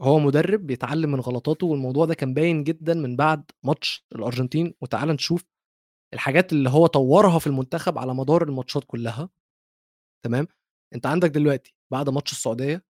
هو 0.02 0.20
مدرب 0.20 0.68
بيتعلم 0.68 1.12
من 1.12 1.20
غلطاته، 1.20 1.68
والموضوع 1.68 2.06
ده 2.06 2.14
كان 2.16 2.34
باين 2.34 2.64
جدًا 2.64 2.94
من 2.94 3.16
بعد 3.16 3.52
ماتش 3.64 4.06
الأرجنتين، 4.16 4.74
وتعالَ 4.82 5.10
نشوف 5.10 5.46
الحاجات 6.14 6.54
اللي 6.54 6.70
هو 6.72 6.88
طوّرها 6.88 7.40
في 7.40 7.48
المنتخب 7.48 7.98
على 7.98 8.16
مدار 8.16 8.44
الماتشات 8.44 8.84
كلها، 8.88 9.30
تمام؟ 10.26 10.48
أنت 10.96 11.06
عندك 11.08 11.30
دلوقتي 11.32 11.76
بعد 11.94 12.10
ماتش 12.10 12.32
السعودية 12.32 12.86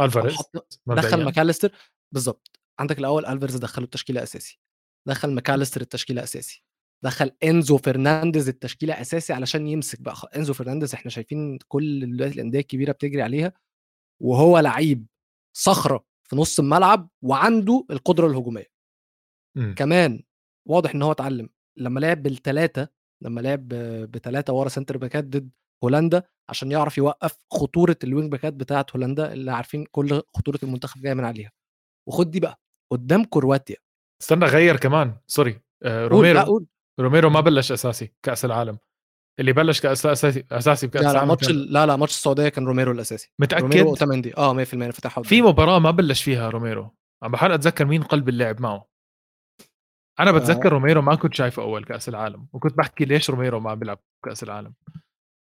قام 0.00 0.06
ألفاريز 0.06 0.52
دخّل 0.94 1.24
ماكاليستر 1.24 1.72
بالضبط، 2.14 2.60
عندك 2.80 2.98
الأول 3.00 3.26
ألفاريز 3.26 3.56
دخّله 3.56 3.84
التشكيلة 3.84 4.22
أساسي، 4.22 4.60
دخّل 5.08 5.32
ماكاليستر 5.34 5.80
التشكيلة 5.80 6.22
أساسي، 6.24 6.64
دخّل 7.04 7.32
إنزو 7.44 7.78
فرنانديز 7.78 8.48
التشكيلة 8.48 9.00
أساسي 9.00 9.32
علشان 9.32 9.68
يمسك 9.68 10.02
بقى. 10.02 10.14
خ 10.16 10.26
إنزو 10.36 10.54
فرنانديز 10.54 10.94
إحنا 10.94 11.10
شايفين 11.12 11.58
كل 11.68 12.16
دلوقتي 12.16 12.34
الأندية 12.34 12.60
الكبيرة 12.60 12.92
بتجري 12.92 13.22
عليها، 13.22 13.52
وهو 14.22 14.58
لعيب 14.60 15.06
صخرة 15.56 16.04
في 16.30 16.36
نُص 16.36 16.60
الملعب 16.60 17.08
وعنده 17.22 17.86
القدرة 17.90 18.26
الهجومية. 18.26 18.66
إمم. 19.56 19.74
كمان 19.74 20.22
واضح 20.68 20.94
إن 20.94 21.02
هو 21.02 21.12
اتعلم 21.12 21.48
لمّا 21.78 22.00
لعب 22.00 22.22
بال3 22.28 22.86
لمّا 23.22 23.40
لعب 23.40 23.68
ب3 24.16 24.50
ورا 24.52 24.68
center 24.68 24.96
باكات 24.96 25.24
ضد 25.24 25.50
هولندا 25.84 26.22
عشان 26.48 26.72
يعرف 26.72 26.98
يوقّف 26.98 27.36
خطورة 27.52 27.96
ال 28.04 28.09
wing 28.09 28.28
باكات 28.30 28.52
بتاعة 28.52 28.86
هولندا 28.96 29.32
اللي 29.32 29.52
عارفين 29.52 29.84
كل 29.90 30.22
خطورة 30.36 30.58
المنتخب 30.62 31.00
جاية 31.02 31.14
من 31.14 31.24
عليها، 31.24 31.50
وخُد 32.08 32.30
دي 32.30 32.40
بقى 32.40 32.60
قدّام 32.92 33.24
كرواتيا 33.24 33.76
استنى 34.22 34.44
غيّر 34.44 34.76
كمان 34.76 35.14
sorry 35.26 35.60
لأ 35.82 36.06
روميرو 36.06 36.40
قُل. 36.40 36.66
روميرو 37.00 37.30
ما 37.30 37.40
بلش 37.40 37.72
أساسي 37.72 38.12
كأس 38.22 38.44
العالم 38.44 38.78
اللي 39.40 39.52
بلش 39.52 39.80
كاس 39.80 40.06
أساسي 40.06 40.44
اساسي 40.52 40.86
بكأس 40.86 41.02
لا، 41.02 41.10
العالم 41.10 41.28
ماتش 41.28 41.50
لا، 41.50 41.86
لأ 41.86 41.96
ماتش 41.96 42.12
السعودية 42.12 42.48
كان 42.48 42.66
روميرو 42.66 42.92
الأساسي، 42.92 43.32
متأكد؟ 43.38 43.62
روميرو 43.62 43.86
وأوتاميندي 43.86 44.36
آه 44.36 44.52
100% 44.52 44.84
أنا 44.84 44.92
فاتحها 44.92 45.22
في. 45.22 45.42
مباراة 45.42 45.78
ما 45.78 45.90
بلش 45.90 46.22
فيها 46.22 46.50
روميرو، 46.50 46.90
عم 47.22 47.30
باحاول 47.30 47.52
أتذكّر 47.52 47.84
مين 47.84 48.02
قلب 48.02 48.28
اللعب 48.28 48.60
معه. 48.60 48.90
أنا 50.20 50.30
آآ 50.30 50.32
باتذكّر 50.32 50.72
روميرو 50.72 51.02
ما 51.02 51.14
كنت 51.14 51.34
شايفه 51.34 51.62
أول 51.62 51.84
كأس 51.84 52.08
العالم، 52.08 52.46
وكنت 52.52 52.76
باحكي 52.76 53.04
ليش 53.04 53.30
روميرو 53.30 53.60
ما 53.60 53.70
عم 53.70 53.78
بيلعب 53.78 53.98
كأس 54.24 54.42
العالم. 54.42 54.74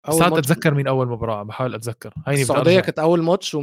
ساعات 0.10 0.32
ماتش 0.32 0.52
أتذكّر 0.52 0.74
مين 0.74 0.88
أول 0.88 1.08
مباراة، 1.08 1.40
عم 1.40 1.48
باحاول 1.48 1.76
أتذكّر، 1.76 2.14
هيني 2.28 2.46
أرجع. 2.52 2.80
كانت 2.80 3.00
أول 3.00 3.24
ماتش 3.24 3.56
و100% 3.56 3.58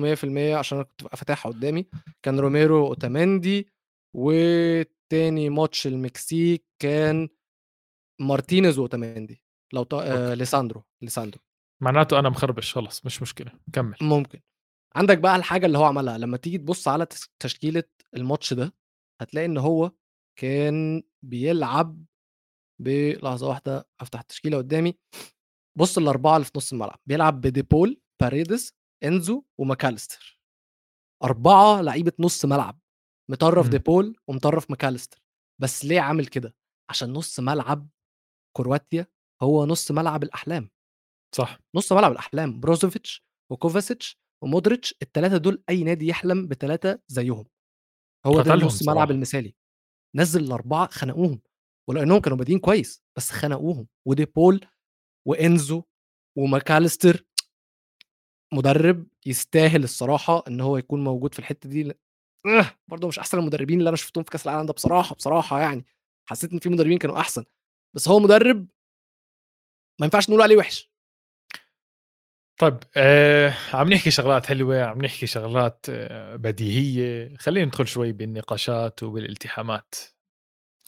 عشان 0.55 0.79
أنا 0.79 0.87
كنت 0.87 1.17
فاتحها 1.17 1.53
قدّامي، 1.53 1.87
كان 2.23 2.41
روميرو 2.41 2.85
وأوتاميندي، 2.85 3.69
وتاني 4.17 5.51
ماتش 5.51 5.87
المكسيك 5.87 6.65
كان 6.79 7.29
مارتينيز 8.21 8.79
وأوتاميندي 8.79 9.42
لو 9.73 9.87
آآ 9.93 10.27
okay. 10.29 10.35
ليساندرو، 10.35 10.83
ليساندرو. 11.03 11.41
معناته 11.83 12.19
أنا 12.19 12.29
مخربش 12.29 12.75
خلص 12.75 13.07
مش 13.07 13.23
مشكلة، 13.23 13.53
كمّل. 13.73 13.97
ممكن. 14.03 14.41
عندك 14.97 15.19
بقى 15.19 15.37
الحاجة 15.37 15.67
اللي 15.67 15.79
هو 15.79 15.85
عملها، 15.85 16.19
لمّا 16.19 16.37
تيجي 16.37 16.59
تبُص 16.59 16.89
على 16.89 17.07
تس 17.07 17.29
تشكيلة 17.43 17.85
الماتش 18.17 18.53
ده، 18.55 18.75
هتلاقي 19.21 19.45
إن 19.47 19.59
هو 19.59 19.93
كان 20.39 21.03
بيلعب 21.25 22.05
ب 22.83 22.89
لحظة 23.25 23.49
واحدة 23.49 23.89
أفتح 24.01 24.21
التشكيلة 24.21 24.57
قدّامي، 24.59 24.95
بُص 25.79 25.99
ال4 25.99 26.37
اللي 26.37 26.45
في 26.47 26.53
نُص 26.57 26.73
الملعب، 26.73 27.01
بيلعب 27.07 27.41
بديبول، 27.41 28.01
باريدس، 28.23 28.75
إنزو، 29.05 29.45
وماكاليستر. 29.61 30.41
4 31.25 31.81
لعيبة 31.83 32.13
نُص 32.21 32.45
ملعب، 32.45 32.81
مطرّف 33.31 33.63
إمم. 33.65 33.71
ديبول 33.71 34.17
ومطرّف 34.29 34.71
ماكاليستر، 34.71 35.23
بس 35.63 35.85
ليه 35.85 36.01
عامل 36.01 36.27
كده؟ 36.27 36.57
عشان 36.91 37.13
نُص 37.13 37.41
ملعب 37.41 37.89
كرواتيا 38.57 39.07
هو 39.43 39.67
نُص 39.67 39.91
ملعب 39.91 40.23
الأحلام. 40.23 40.71
صح. 41.35 41.59
نُص 41.77 41.93
ملعب 41.93 42.13
الأحلام، 42.13 42.61
بروزوفيتش 42.61 43.25
وكوفاسيتش 43.53 44.19
ومودريتش، 44.45 44.95
ال3 45.03 45.37
دول 45.37 45.63
أي 45.71 45.85
نادي 45.85 46.09
يحلم 46.09 46.49
ب3 46.49 46.99
زيّهم. 47.09 47.47
هو 48.27 48.41
ده 48.43 48.55
النُص 48.55 48.83
ملعب. 48.89 49.11
المثالي. 49.11 49.55
نزّل 50.17 50.45
ال4 50.45 50.89
خنقوهم، 50.93 51.41
ولإنّهم 51.91 52.21
كانوا 52.21 52.39
بادئين 52.39 52.59
كويس، 52.59 53.05
بس 53.19 53.31
خنقوهم، 53.31 53.89
وديبول 54.09 54.61
وإنزو 55.29 55.83
وماكاليستر 56.39 57.25
مدرب 58.55 59.07
يستاهل 59.27 59.85
الصراحة 59.85 60.45
إن 60.49 60.61
هو 60.61 60.77
يكون 60.77 61.05
موجود 61.05 61.35
في 61.35 61.39
الحتّة 61.41 61.69
دي 61.69 61.93
آه، 62.47 62.71
برضه 62.89 63.09
مش 63.09 63.19
أحسن 63.19 63.39
المدربين 63.39 63.79
اللي 63.79 63.89
أنا 63.89 63.97
شُفتهم 63.97 64.25
في 64.25 64.31
كأس 64.31 64.47
العالم 64.49 64.67
ده 64.67 64.73
بصراحة، 64.73 65.15
بصراحة 65.15 65.61
يعني، 65.61 65.87
حسّيت 66.31 66.53
إن 66.53 66.59
في 66.59 66.69
مدربين 66.69 66.99
كانوا 66.99 67.21
أحسن، 67.21 67.45
بس 67.97 68.09
هو 68.09 68.21
مدرب 68.21 68.67
ما 70.03 70.07
ينفعش 70.07 70.31
نقول 70.31 70.43
عليه 70.43 70.57
وِحِش. 70.57 70.91
طيب 72.59 72.79
آآ 72.97 73.53
عم 73.73 73.93
نحكي 73.93 74.11
شغلات 74.11 74.47
حلوة، 74.47 74.83
عم 74.83 75.03
نحكي 75.03 75.27
شغلات 75.27 75.87
آه، 75.89 76.37
بديهية، 76.37 77.37
خلّينا 77.37 77.67
ندخل 77.67 77.87
شوي 77.87 78.13
بالنقاشات 78.13 79.03
وبالالتحامات. 79.03 79.95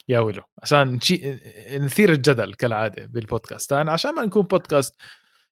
يا 0.08 0.20
ويلو! 0.20 0.42
عشان 0.62 0.88
نشي 0.92 1.38
نثير 1.78 2.12
الجدل 2.12 2.54
كالعادة 2.54 3.06
بالبودكاستان 3.06 3.88
عشان 3.88 4.14
ما 4.14 4.24
نكون 4.24 4.42
بودكاست 4.42 4.96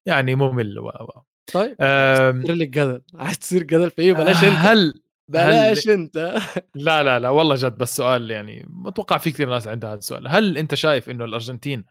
يعني 0.05 0.35
ممل 0.35 0.79
و 0.79 0.87
و 0.87 1.21
طيب 1.53 1.75
آمم 1.79 2.43
كتر 2.43 2.53
لي 2.53 2.63
الجدل، 2.63 3.01
عايز 3.15 3.39
تثير 3.39 3.63
جدل 3.63 3.91
في 3.91 4.01
إيه؟ 4.01 4.13
بلاش 4.13 4.43
أنت، 4.43 4.43
هل 4.43 4.77
هل 4.77 4.93
بلاش 5.27 5.89
أنت. 5.89 6.39
لا، 6.75 7.03
لا، 7.03 7.19
لا 7.19 7.29
والله 7.29 7.55
جد 7.55 7.77
بس 7.77 7.95
سؤال 7.95 8.31
يعني 8.31 8.65
باتوقع 8.69 9.17
في 9.17 9.31
كثير 9.31 9.49
ناس 9.49 9.67
عندها 9.67 9.89
هذا 9.89 9.99
السؤال، 9.99 10.27
هل 10.27 10.57
أنت 10.57 10.75
شايف 10.75 11.09
إنه 11.09 11.25
الأرجنتين 11.25 11.85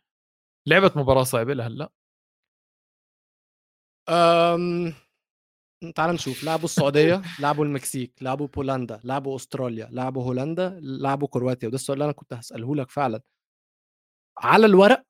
لعبت 0.67 0.97
مباراة 0.97 1.23
صعبة 1.23 1.55
لهلّأ؟ 1.55 1.93
آمم، 4.09 4.93
تعالَ 5.95 6.15
نشوف، 6.15 6.45
لعبوا 6.45 6.65
السعودية، 6.65 7.23
لعبوا 7.41 7.65
المكسيك، 7.65 8.23
لعبوا 8.23 8.47
بولندا، 8.47 9.01
لعبوا 9.05 9.37
أستراليا، 9.37 9.89
لعبوا 9.93 10.25
هولندا، 10.25 10.79
لعبوا 10.83 11.29
كرواتيا، 11.29 11.69
وده 11.69 11.75
السؤال 11.75 11.97
اللي 11.97 12.05
أنا 12.05 12.13
كنت 12.13 12.33
هاسأله 12.33 12.77
لك 12.77 12.91
فعلًا. 12.91 13.21
على 14.39 14.67
الورق؟ 14.67 15.05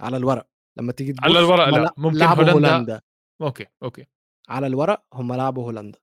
على 0.00 0.16
الورق. 0.16 0.46
لمّا 0.76 0.92
تيجي 0.92 1.14
على 1.22 1.38
الورق 1.38 1.68
هم 1.68 1.76
ل 1.76 1.82
لأ، 1.82 1.94
ممكن 1.96 2.18
لعبوا 2.18 2.44
هولندا 2.44 2.70
هولندا، 2.72 3.00
okay، 3.42 3.66
okay. 3.82 4.06
على 4.48 4.66
الورق 4.66 5.04
هم 5.12 5.32
لعبوا 5.34 5.64
هولندا، 5.64 5.98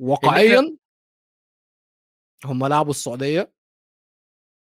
واقعيًا 0.00 0.78
هم 2.44 2.66
لعبوا 2.66 2.90
السعودية، 2.90 3.52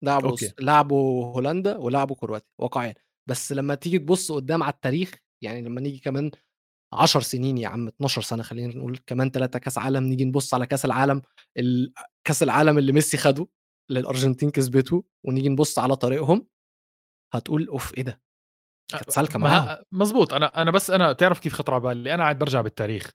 لعبوا 0.03 0.29
okay. 0.31 0.51
لعبوا 0.61 1.25
هولندا، 1.35 1.77
ولعبوا 1.77 2.15
كرواتيا 2.15 2.47
واقعيًا، 2.61 2.93
بس 3.29 3.51
لمّا 3.51 3.75
تيجي 3.75 3.99
تبُص 3.99 4.31
قدّام 4.31 4.63
على 4.63 4.73
التاريخ، 4.73 5.11
يعني 5.43 5.61
لمّا 5.61 5.81
نيجي 5.81 5.99
كمان 5.99 6.31
10 6.93 7.21
سنين 7.21 7.57
يا 7.57 7.67
عم 7.67 7.87
12 7.87 8.21
سنة 8.21 8.43
خلّينا 8.43 8.75
نقول، 8.75 8.97
كمان 9.07 9.31
3 9.31 9.59
كاس 9.59 9.77
عالم، 9.77 10.03
نيجي 10.03 10.25
نبُص 10.25 10.53
على 10.53 10.67
كاس 10.67 10.85
العالم 10.85 11.21
ال 11.57 11.93
كاس 12.27 12.43
العالم 12.43 12.77
اللي 12.77 12.91
ميسي 12.93 13.17
خَده، 13.17 13.47
اللي 13.89 13.99
الأرجنتين 13.99 14.51
كسبته، 14.51 15.03
ونيجي 15.25 15.49
نبُص 15.49 15.79
على 15.79 15.95
طريقهم، 15.95 16.47
هتقول 17.33 17.67
أوف! 17.67 17.93
إيه 17.97 18.03
ده! 18.03 18.21
كانت 18.97 19.11
سالكة 19.11 19.39
معاهم. 19.39 19.73
ما 19.73 19.83
مضبوط، 19.91 20.33
أنا 20.33 20.61
أنا 20.61 20.71
بس 20.71 20.91
أنا 20.91 21.11
بتعرف 21.11 21.39
كيف 21.39 21.53
خطر 21.53 21.73
على 21.73 21.83
بالي، 21.83 22.13
أنا 22.13 22.23
قاعد 22.23 22.39
بارجع 22.39 22.61
بالتاريخ، 22.61 23.11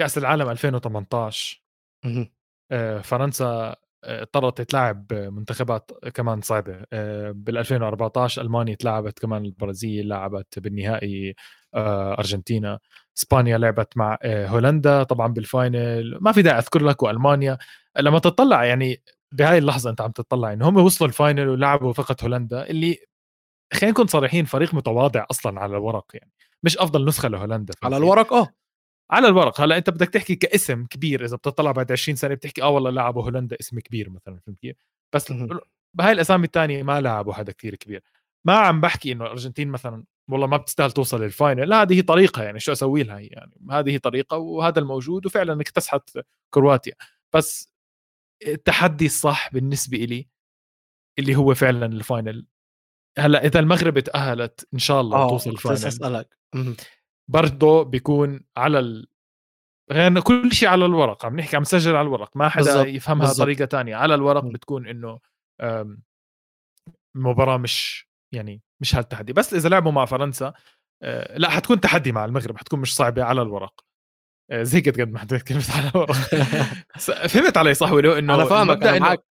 كأس 0.00 0.18
العالم 0.18 0.50
2018 0.50 1.62
اهم. 2.04 2.28
آآ 2.72 3.02
فرنسا 3.02 3.76
اضطرت 4.04 4.60
تلاعب 4.62 5.12
منتخبات 5.12 5.90
كمان 6.14 6.40
صعبة، 6.40 6.84
آآ 6.92 7.32
بال2014 7.32 8.38
ألمانيا 8.42 8.74
اتلاعبت 8.74 9.18
كمان 9.18 9.44
البرازيل، 9.44 10.08
لعبت 10.08 10.58
بالنهائي 10.58 11.34
آآ 11.74 12.14
أرجنتينا، 12.18 12.78
إسبانيا 13.18 13.58
لعبت 13.58 13.96
مع 13.96 14.18
آآ 14.22 14.46
هولندا 14.48 15.02
طبعًا 15.02 15.26
بالفاينل، 15.32 16.18
ما 16.20 16.32
في 16.32 16.42
داعي 16.42 16.58
أذكر 16.58 16.82
لك 16.84 17.02
وألمانيا، 17.02 17.58
لمّا 17.98 18.18
تطلّع 18.18 18.64
يعني 18.64 19.02
بهاي 19.32 19.58
اللحظة 19.58 19.90
أنت 19.90 20.00
عم 20.00 20.10
تطلّع 20.10 20.52
إنه 20.52 20.68
هم 20.68 20.76
وصلوا 20.76 21.08
ال 21.08 21.15
final 21.15 21.48
ولعبوا 21.48 21.92
فقط 21.92 22.22
هولندا 22.24 22.70
اللي 22.70 22.98
خلينا 23.74 23.92
نكون 23.92 24.06
صريحين 24.06 24.46
فريق 24.46 24.74
متواضع 24.74 25.26
أصلًا 25.30 25.60
على 25.60 25.72
الورق 25.78 26.06
يعني، 26.14 26.32
مش 26.64 26.78
أفضل 26.78 27.06
نسخة 27.08 27.28
لهولندا 27.30 27.74
على؟ 27.84 27.96
الورق 27.98 28.34
آه. 28.34 28.48
على 29.10 29.28
الورق، 29.28 29.60
هلأ 29.60 29.76
أنت 29.76 29.90
بدك 29.90 30.08
تحكي 30.08 30.34
كاسم 30.36 30.84
كبير 30.86 31.24
إذا 31.24 31.36
بتطلع 31.36 31.72
بعد 31.72 31.92
20 31.92 32.16
سنة 32.16 32.34
بتحكي 32.34 32.62
آه 32.62 32.68
والله 32.68 32.90
لعبوا 32.90 33.22
هولندا 33.24 33.56
اسم 33.60 33.78
كبير 33.80 34.10
مثلًا 34.10 34.38
فهمت 34.46 34.58
كيف؟ 34.58 34.76
بس. 35.14 35.32
بهاي 35.94 36.12
الأسامي 36.12 36.44
التانية 36.44 36.82
ما 36.82 37.00
لعبوا 37.00 37.32
حدا 37.32 37.52
كتير 37.52 37.74
كبير، 37.74 38.02
ما 38.44 38.54
عم 38.58 38.80
باحكي 38.80 39.12
إنه 39.12 39.24
الأرجنتين 39.24 39.68
مثلًا 39.68 40.04
والله 40.30 40.46
ما 40.46 40.56
بتستاهل 40.56 40.92
توصل 40.92 41.22
لل 41.22 41.33
final، 41.33 41.68
لا 41.68 41.82
هذه 41.82 42.00
طريقة 42.00 42.42
يعني 42.42 42.60
شو 42.60 42.72
أسوي 42.72 43.02
لها 43.02 43.18
يعني، 43.20 43.52
هذه 43.70 43.96
طريقة 43.98 44.36
وهذا 44.36 44.78
الموجود 44.80 45.26
وفعلًا 45.26 45.60
اكتسحت 45.60 46.18
كرواتيا، 46.54 46.92
بس 47.34 47.72
التحدي 48.46 49.06
الصح 49.06 49.52
بالنسبة 49.52 49.98
إلي 49.98 50.28
اللي 51.18 51.36
هو 51.36 51.54
فعلا 51.54 51.86
ال 51.86 51.96
final 51.96 52.46
هلا 53.18 53.46
إذا 53.46 53.60
المغرب 53.60 53.98
تأهلت 53.98 54.68
إن 54.74 54.78
شاء 54.78 55.00
الله 55.00 55.18
آه 55.18 55.30
توصل 55.30 55.50
ال 55.50 55.56
final 55.56 55.86
أسألك. 55.86 56.38
برضه 57.28 57.82
بيكون 57.82 58.40
على 58.56 58.78
ال... 58.78 59.06
غير 59.92 60.20
كل 60.20 60.52
شيء 60.52 60.68
على 60.68 60.84
الورق 60.86 61.26
عم 61.26 61.36
نحكي 61.40 61.56
عم 61.56 61.62
نسجل 61.62 61.96
على 61.96 62.06
الورق 62.06 62.36
ما 62.36 62.48
حدا 62.48 62.64
بالظبط 62.64 62.86
يفهمها 62.86 63.26
بالظبط 63.26 63.44
طريقه 63.44 63.64
تانية 63.64 63.96
على 63.96 64.14
الورق. 64.14 64.44
بتكون 64.44 64.86
إنه 64.86 65.20
آم، 65.60 66.02
المباراه 67.16 67.56
مش 67.56 68.08
يعني 68.34 68.62
مش 68.80 68.94
هالتحدي. 68.96 69.32
بس 69.32 69.54
إذا 69.54 69.68
لعبوا 69.68 69.92
مع 69.92 70.04
فرنسا 70.04 70.52
آه، 71.02 71.38
لا 71.38 71.50
حتكون 71.50 71.80
تحدي 71.80 72.12
مع 72.12 72.24
المغرب 72.24 72.58
حتكون 72.58 72.80
مش 72.80 72.96
صعبة 72.96 73.24
على 73.24 73.42
الورق. 73.42 73.84
آه، 74.50 74.62
زي 74.62 74.80
قد 74.80 75.00
ما 75.00 75.18
حطيت 75.18 75.42
كلمه 75.42 75.64
على 75.76 75.90
الورق. 75.94 76.12
فهمت 77.32 77.56
علي 77.56 77.74
صح 77.74 77.92
ولو 77.92 78.12
إنه 78.12 78.34
أنا 78.34 78.44
فاهمك 78.44 78.82
إنه 78.82 78.98
معاك. 78.98 79.24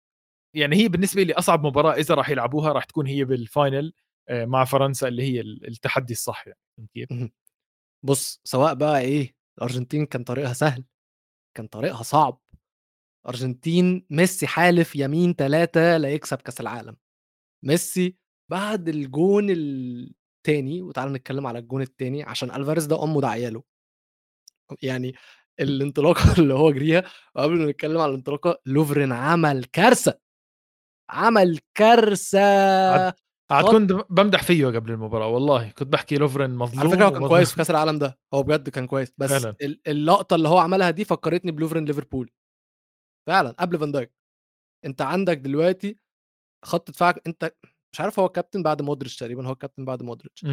يعني 0.56 0.76
هي 0.76 0.88
بالنسبة 0.88 1.24
لي 1.24 1.34
أصعب 1.34 1.66
مباراة 1.66 1.94
إذا 1.94 2.16
راح 2.16 2.30
يلعبوها 2.30 2.74
راح 2.74 2.84
تكون 2.84 3.08
هي 3.08 3.24
بال 3.26 3.45
final 3.45 3.94
آه، 4.30 4.46
مع 4.46 4.66
فرنسا 4.66 5.08
اللي 5.08 5.24
هي 5.24 5.42
ال- 5.42 5.68
التحدي 5.68 6.14
الصح 6.14 6.48
يعني 6.48 6.88
كيف؟ 6.94 7.10
بص 8.06 8.42
سواء 8.44 8.74
بقى 8.74 9.00
إيه 9.02 9.36
الأرجنتين 9.58 10.06
كان 10.06 10.24
طريقها 10.24 10.54
سهل 10.54 10.84
كان 11.58 11.68
طريقها 11.68 12.04
صعب. 12.04 12.42
أرجنتين 13.28 14.06
ميسي 14.10 14.48
حالف 14.48 14.96
يمين 14.96 15.34
ثلاثة 15.34 15.98
لا 15.98 16.10
يكسب 16.10 16.38
كأس 16.42 16.62
العالم. 16.62 16.98
ميسي 17.66 18.18
بعد 18.52 18.90
الجون 18.90 19.50
التاني 19.50 20.82
وتعالى 20.82 21.14
نتكلم 21.14 21.48
على 21.48 21.60
الجون 21.60 21.82
التاني 21.82 22.24
عشان 22.24 22.52
ألفاريز 22.52 22.86
ده 22.86 23.04
أمه 23.04 23.22
داعيه 23.22 23.50
له 23.50 23.64
يعني 24.82 25.16
الانطلاقة 25.60 26.22
اللي 26.42 26.54
هو 26.54 26.72
جريها 26.72 27.04
وقبل 27.36 27.58
ما 27.60 27.66
نتكلم 27.72 27.98
على 27.98 28.10
الانطلاقة 28.10 28.62
لوفرين 28.66 29.12
عمل 29.12 29.66
كارثة 29.66 30.20
عمل 31.10 31.60
كارثة. 31.76 33.25
عاد 33.52 33.66
خط- 33.66 33.72
كنت 33.72 33.92
بمدح 34.10 34.44
فيه 34.44 34.66
قبل 34.68 34.92
المباراة 34.92 35.28
والله. 35.28 35.70
كنت 35.70 35.88
بحكي 35.88 36.16
لوفرين 36.18 36.56
مظلوم 36.56 36.80
على 36.80 36.90
فكرة 36.90 37.04
هو 37.06 37.10
كان 37.12 37.16
ومظلوم. 37.22 37.30
كويس 37.30 37.50
في 37.52 37.56
كأس 37.58 37.70
العالم 37.72 38.00
ده. 38.00 38.20
هو 38.34 38.44
بجد 38.44 38.70
كان 38.70 38.88
كويس. 38.88 39.14
بس 39.18 39.30
فعلاً. 39.30 39.56
ال- 39.62 39.82
اللقطة 39.88 40.36
اللي 40.36 40.50
هو 40.50 40.58
عملها 40.58 40.90
دي 40.92 41.06
فكرتني 41.06 41.52
بلوفرين 41.52 41.86
ليفربول. 41.86 42.32
فعلا 43.28 43.50
قبل 43.52 43.80
فان 43.80 43.92
دايك. 43.92 44.14
انت 44.86 45.02
عندك 45.02 45.38
دلوقتي 45.38 46.00
خط 46.66 46.92
دفاعك 46.92 47.22
انت 47.28 47.56
مش 47.94 48.02
عارف 48.02 48.20
هو 48.20 48.30
كابتن 48.30 48.64
بعد 48.64 48.82
مودريتش 48.82 49.16
تقريبا 49.16 49.48
هو 49.48 49.56
كابتن 49.56 49.86
بعد 49.86 50.04
مودريتش. 50.04 50.46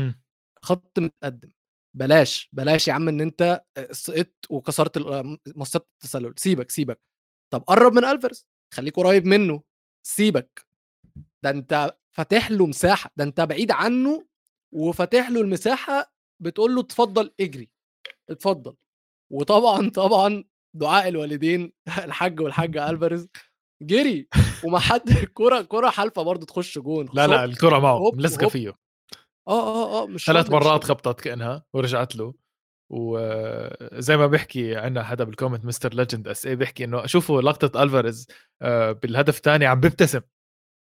خط 0.63 0.99
متقدم. 0.99 1.51
بلاش 1.97 2.49
بلاش 2.53 2.89
يا 2.89 2.93
عم 2.93 3.09
إن 3.09 3.21
أنت 3.21 3.65
سقطت 3.91 4.47
وكسرت 4.51 4.97
ال- 4.97 5.39
مسافه 5.57 5.87
التسلل. 5.95 6.35
سيبك 6.37 6.71
سيبك. 6.71 7.01
طب 7.53 7.63
قرب 7.63 7.93
من 7.93 8.05
الفارس 8.05 8.47
خليك 8.75 8.97
قريب 8.97 9.27
منه. 9.27 9.63
سيبك. 10.07 10.67
ده 11.45 11.51
أنت 11.51 11.97
فاتح 12.12 12.50
له 12.50 12.66
مساحة 12.66 13.11
ده 13.16 13.25
أنت 13.25 13.40
بعيد 13.40 13.71
عنه 13.71 14.26
وفاتح 14.73 15.31
له 15.31 15.40
المساحة 15.40 16.12
بتقول 16.40 16.75
له 16.75 16.81
اتفضل 16.81 17.31
اجري 17.40 17.71
اتفضل. 18.31 18.75
وطبعا 19.31 19.88
طبعا 19.90 20.45
دعاء 20.75 21.09
الوالدين 21.09 21.73
الحاج 22.04 22.40
والحاجة 22.40 22.90
ألفاريز 22.90 23.28
جري. 23.83 24.28
وما 24.64 24.78
حد 24.78 25.12
كرة 25.35 25.61
كرة 25.62 25.90
حالفة 25.90 26.23
برضه 26.23 26.47
تخش 26.47 26.78
جون 26.78 27.09
لا 27.14 27.26
لا 27.26 27.45
الكرة 27.45 27.78
معه 27.78 28.11
ملزقه. 28.14 28.49
فيه. 28.49 28.69
آه 28.69 28.73
آه 29.49 30.02
آه 30.02 30.07
مش 30.07 30.25
ثلاث 30.25 30.50
مرات. 30.50 30.85
خبطت 30.85 31.21
كأنها 31.21 31.64
ورجعت 31.73 32.16
له. 32.16 32.35
وزي 32.90 34.16
ما 34.16 34.26
بيحكي 34.26 34.76
عندنا 34.76 35.04
حدا 35.04 35.25
بال 35.25 35.65
comment 35.65 35.95
Mr 35.95 36.29
Legend 36.29 36.47
SA 36.47 36.57
بيحكي 36.57 36.85
إنه 36.85 37.07
شوفوا 37.07 37.42
لقطة 37.42 37.83
ألفاريز 37.83 38.27
آه، 38.62 38.92
بالهدف 38.92 39.37
الثاني 39.37 39.66
عم 39.66 39.81
بيبتسم. 39.81 40.20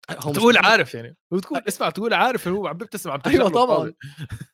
تقول 0.09 0.57
عارف. 0.57 0.95
يعني. 0.95 1.16
وتقول 1.33 1.62
اسمع 1.69 1.90
تقول 1.90 2.14
عارف 2.14 2.49
هو 2.49 2.66
عم 2.66 2.77
بيبتسم 2.77 3.11
عم 3.11 3.21
أيوه 3.27 3.49
طبعا. 3.49 3.92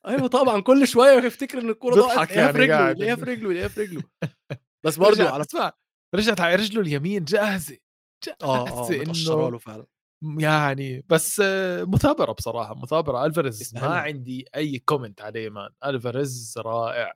أيوه 0.06 0.26
طبعا 0.26 0.60
كل 0.60 0.88
شوية 0.88 1.12
يفتكر 1.24 1.58
إن 1.58 1.70
الكورة 1.70 1.94
ضاعت. 1.94 2.30
يلاقيها 2.30 2.52
في 2.52 2.58
يعني 2.58 2.72
رجله. 2.72 2.90
يلاقيها 2.90 3.16
في 3.16 3.22
رجله 3.24 3.50
يلاقيها 3.50 3.68
في 3.68 3.80
رجله. 3.80 4.02
بس 4.84 4.96
برضه 4.96 5.30
على 5.30 5.40
اسمع 5.42 5.72
رجعت 6.14 6.40
على 6.40 6.54
رجله 6.54 6.80
اليمين 6.80 7.24
جاهزة 7.24 7.78
آه 8.42 8.68
آه 8.68 8.88
جاهزة 8.90 9.02
إنه 9.34 9.50
له 9.50 9.58
فعلا. 9.58 9.86
يعني 10.38 11.04
بس 11.08 11.40
آه، 11.44 11.84
مثابرة 11.84 12.32
بصراحة 12.32 12.74
مثابرة. 12.74 13.26
ألفاريز 13.26 13.74
ما. 13.74 13.80
عندي 13.86 14.44
أي 14.56 14.78
comment 14.78 15.20
عليه 15.22 15.50
man 15.50 15.70
ألفاريز 15.84 16.54
رائع. 16.58 17.12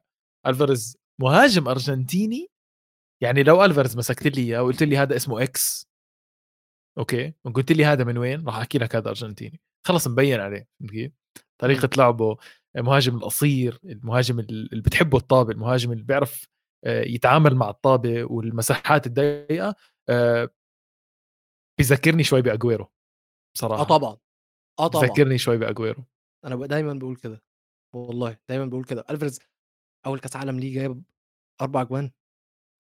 ألفاريز 0.47 0.97
مهاجم 1.21 1.69
أرجنتيني. 1.69 2.51
يعني 3.23 3.43
لو 3.43 3.65
ألفاريز 3.65 3.97
مسكت 3.97 4.27
لي 4.37 4.43
إياه 4.43 4.63
وقلت 4.63 4.83
لي 4.83 4.97
هذا 4.97 5.17
اسمه 5.17 5.43
X 5.43 5.89
okay. 6.99 7.33
وقلت 7.45 7.73
لي 7.73 7.85
هذا 7.85 8.05
من 8.05 8.19
وين؟ 8.19 8.47
راح 8.47 8.57
أحكي 8.57 8.79
لك 8.79 8.97
هذا 8.97 9.09
أرجنتيني. 9.09 9.61
خلص 9.87 10.09
مبين 10.09 10.41
عليه 10.41 10.69
فهمت 10.81 10.91
كيف؟ 10.91 11.13
طريقة 11.59 11.91
لعبه 11.97 12.37
المهاجم 12.77 13.17
القصير 13.17 13.81
المهاجم 13.85 14.39
اللي 14.41 14.83
بتحبه 14.83 15.19
الطابة 15.19 15.53
المهاجم 15.53 15.93
اللي 15.93 16.03
بيعرف 16.03 16.49
آه، 16.85 17.03
يتعامل 17.03 17.55
مع 17.55 17.71
الطابة 17.71 18.25
والمساحات 18.25 19.07
الضيقة 19.07 19.75
آه، 20.09 20.51
بيذكرني 21.79 22.25
شوي 22.25 22.43
بأجويرو 22.43 22.93
بصراحة. 23.57 23.83
آه 23.83 23.85
طبعا. 23.85 24.17
آه 24.79 24.87
طبعا. 24.89 25.07
بذكرني 25.07 25.39
شوي 25.39 25.57
بأجويرو. 25.59 26.05
أنا 26.45 26.67
دايما 26.67 26.95
بقول 26.95 27.17
كده. 27.17 27.43
والله 27.95 28.37
دايما 28.49 28.67
بقول 28.67 28.85
كده. 28.85 29.05
الفرز 29.11 29.41
أول 30.07 30.19
كأس 30.19 30.37
عالم 30.37 30.61
ليه 30.61 30.75
جايب 30.75 31.03
أربع 31.61 31.83
جوان 31.83 32.11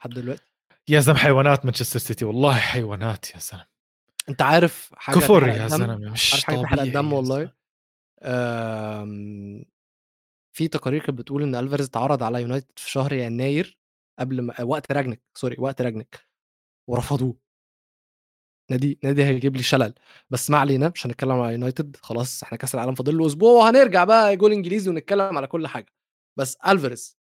لحد 0.00 0.10
دلوقتي؟ 0.10 0.52
يا 0.88 1.00
زلمة 1.00 1.18
حيوانات 1.18 1.64
مانشستر 1.64 1.98
سيتي 1.98 2.24
والله 2.24 2.54
حيوانات 2.54 3.34
يا 3.34 3.38
زلمة. 3.38 3.75
أنت 4.28 4.42
عارف 4.42 4.90
حاجة 4.96 5.16
كفر 5.16 5.48
يا؟ 5.48 5.68
زلمة 5.68 5.96
مش 5.96 6.34
عارف 6.34 6.44
حاجة 6.44 6.62
تحرق 6.62 6.82
الدم 6.82 7.12
والله 7.12 7.38
زلمة. 7.38 7.52
آم، 8.22 9.64
في 10.56 10.68
تقارير 10.68 11.00
كانت 11.06 11.18
بتقول 11.18 11.42
إن 11.42 11.54
ألفاريز 11.54 11.86
اتعرض 11.86 12.22
على 12.22 12.40
يونايتد 12.42 12.78
في 12.78 12.90
شهر 12.90 13.12
يناير 13.12 13.78
قبل 14.18 14.40
ما 14.40 14.62
وقت 14.62 14.92
راجنك 14.92 15.20
سوري 15.34 15.56
وقت 15.58 15.82
راجنك 15.82 16.20
ورفضوه 16.88 17.36
نادي 18.70 18.98
نادي 19.04 19.24
هيجيب 19.24 19.56
لي 19.56 19.62
شلل 19.62 19.94
بس 20.30 20.50
ما 20.50 20.58
علينا 20.58 20.88
مش 20.94 21.06
هنتكلم 21.06 21.30
على 21.32 21.52
يونايتد 21.52 21.96
خلاص 21.96 22.42
إحنا 22.42 22.58
كأس 22.58 22.74
العالم 22.74 22.94
فاضل 22.94 23.18
له 23.18 23.26
أسبوع 23.26 23.52
وهنرجع 23.64 24.04
بقى 24.04 24.36
جول 24.36 24.52
إنجليزي 24.52 24.90
ونتكلم 24.90 25.36
على 25.36 25.46
كل 25.46 25.66
حاجة 25.66 25.92
بس 26.38 26.56
ألفاريز 26.66 27.18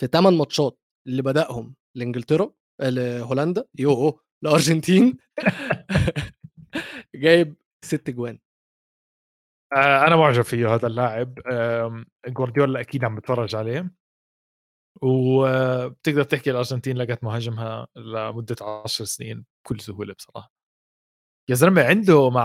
في 0.00 0.06
8 0.06 0.38
ماتشات 0.38 0.78
اللي 1.06 1.22
بدأهم 1.22 1.74
لإنجلترا 1.96 2.52
لهولندا 2.80 3.64
يوه 3.78 4.20
الارجنتين 4.44 5.18
جايب 7.14 7.54
ست 7.84 8.10
جوان. 8.10 8.38
آه، 9.72 10.06
أنا 10.06 10.16
معجب 10.16 10.42
فيه 10.42 10.74
هذا 10.74 10.86
اللاعب. 10.86 11.38
جوارديولا 12.28 12.80
أكيد 12.80 13.04
عم 13.04 13.14
بتفرج 13.16 13.54
عليه. 13.56 13.90
وبتقدر 15.02 16.22
تحكي 16.22 16.50
الأرجنتين 16.50 16.96
لقت 16.96 17.24
مهاجمها 17.24 17.86
لمدة 17.96 18.56
10 18.84 19.04
سنين 19.04 19.44
بكل 19.64 19.80
سهولة 19.80 20.14
بصراحة. 20.14 20.59
يا 21.48 21.54
زلمة 21.54 21.82
عنده 21.82 22.30
مع 22.30 22.42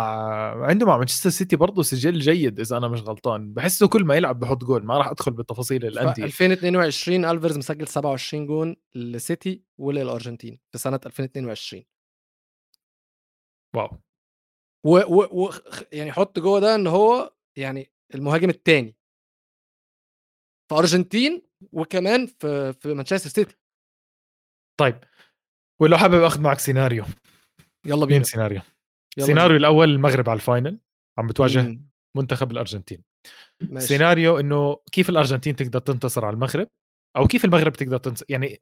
عنده 0.66 0.86
مع 0.86 0.98
مانشستر 0.98 1.30
سيتي 1.30 1.56
برضه 1.56 1.84
سجل 1.84 2.20
جيد 2.20 2.60
إذا 2.60 2.78
أنا 2.78 2.88
مش 2.88 3.02
غلطان. 3.02 3.54
بحسه 3.54 3.88
كل 3.88 4.04
ما 4.06 4.16
يلعب 4.16 4.40
بحط 4.40 4.64
جول 4.64 4.86
ما 4.86 4.98
راح 4.98 5.08
أدخل 5.08 5.32
بتفاصيل 5.32 5.82
في 5.82 5.88
الأندية. 5.88 6.24
2022 6.24 7.26
الفاريز 7.26 7.58
مسجل 7.58 7.88
27 7.88 8.46
جون 8.46 8.76
لسيتي 8.96 9.64
وللأرجنتين 9.78 10.60
في 10.72 10.78
سنة 10.78 11.00
2022 11.06 11.84
wow. 13.76 13.98
و, 14.86 14.98
و, 14.98 15.46
و 15.46 15.52
يعني 15.92 16.12
حط 16.12 16.40
جوه 16.40 16.60
ده 16.60 16.76
إن 16.76 16.88
هو 16.88 17.34
يعني 17.58 17.92
المهاجم 18.16 18.50
الثاني 18.50 18.96
في 20.70 20.76
أرجنتين 20.76 21.42
وكمان 21.72 22.28
في 22.28 22.74
في 22.74 22.94
مانشستر 22.94 23.30
سيتي. 23.30 23.56
طيب 24.80 25.00
ولو 25.82 25.98
حابب 25.98 26.22
أخذ 26.24 26.42
معك 26.42 26.60
سيناريو. 26.60 27.06
يلا 27.86 28.06
بينا. 28.06 28.24
سيناريو؟ 28.24 28.62
يلا 29.18 29.28
سيناريو 29.28 29.58
الأول 29.58 29.90
المغرب 29.90 30.30
على 30.30 30.38
ال 30.38 30.45
final 30.45 30.80
عم 31.18 31.28
بتواجه. 31.28 31.62
مم، 31.62 31.90
منتخب 32.18 32.52
الأرجنتين. 32.52 33.04
ماشي. 33.62 33.88
سيناريو 33.88 34.40
إنه 34.40 34.78
كيف 34.92 35.10
الأرجنتين 35.10 35.56
تقدر 35.56 35.80
تنتصر 35.80 36.26
على 36.26 36.34
المغرب 36.34 36.68
أو 37.18 37.28
كيف 37.28 37.46
المغرب 37.46 37.74
تقدر 37.74 37.98
تنتصر؟ 37.98 38.26
يعني 38.30 38.62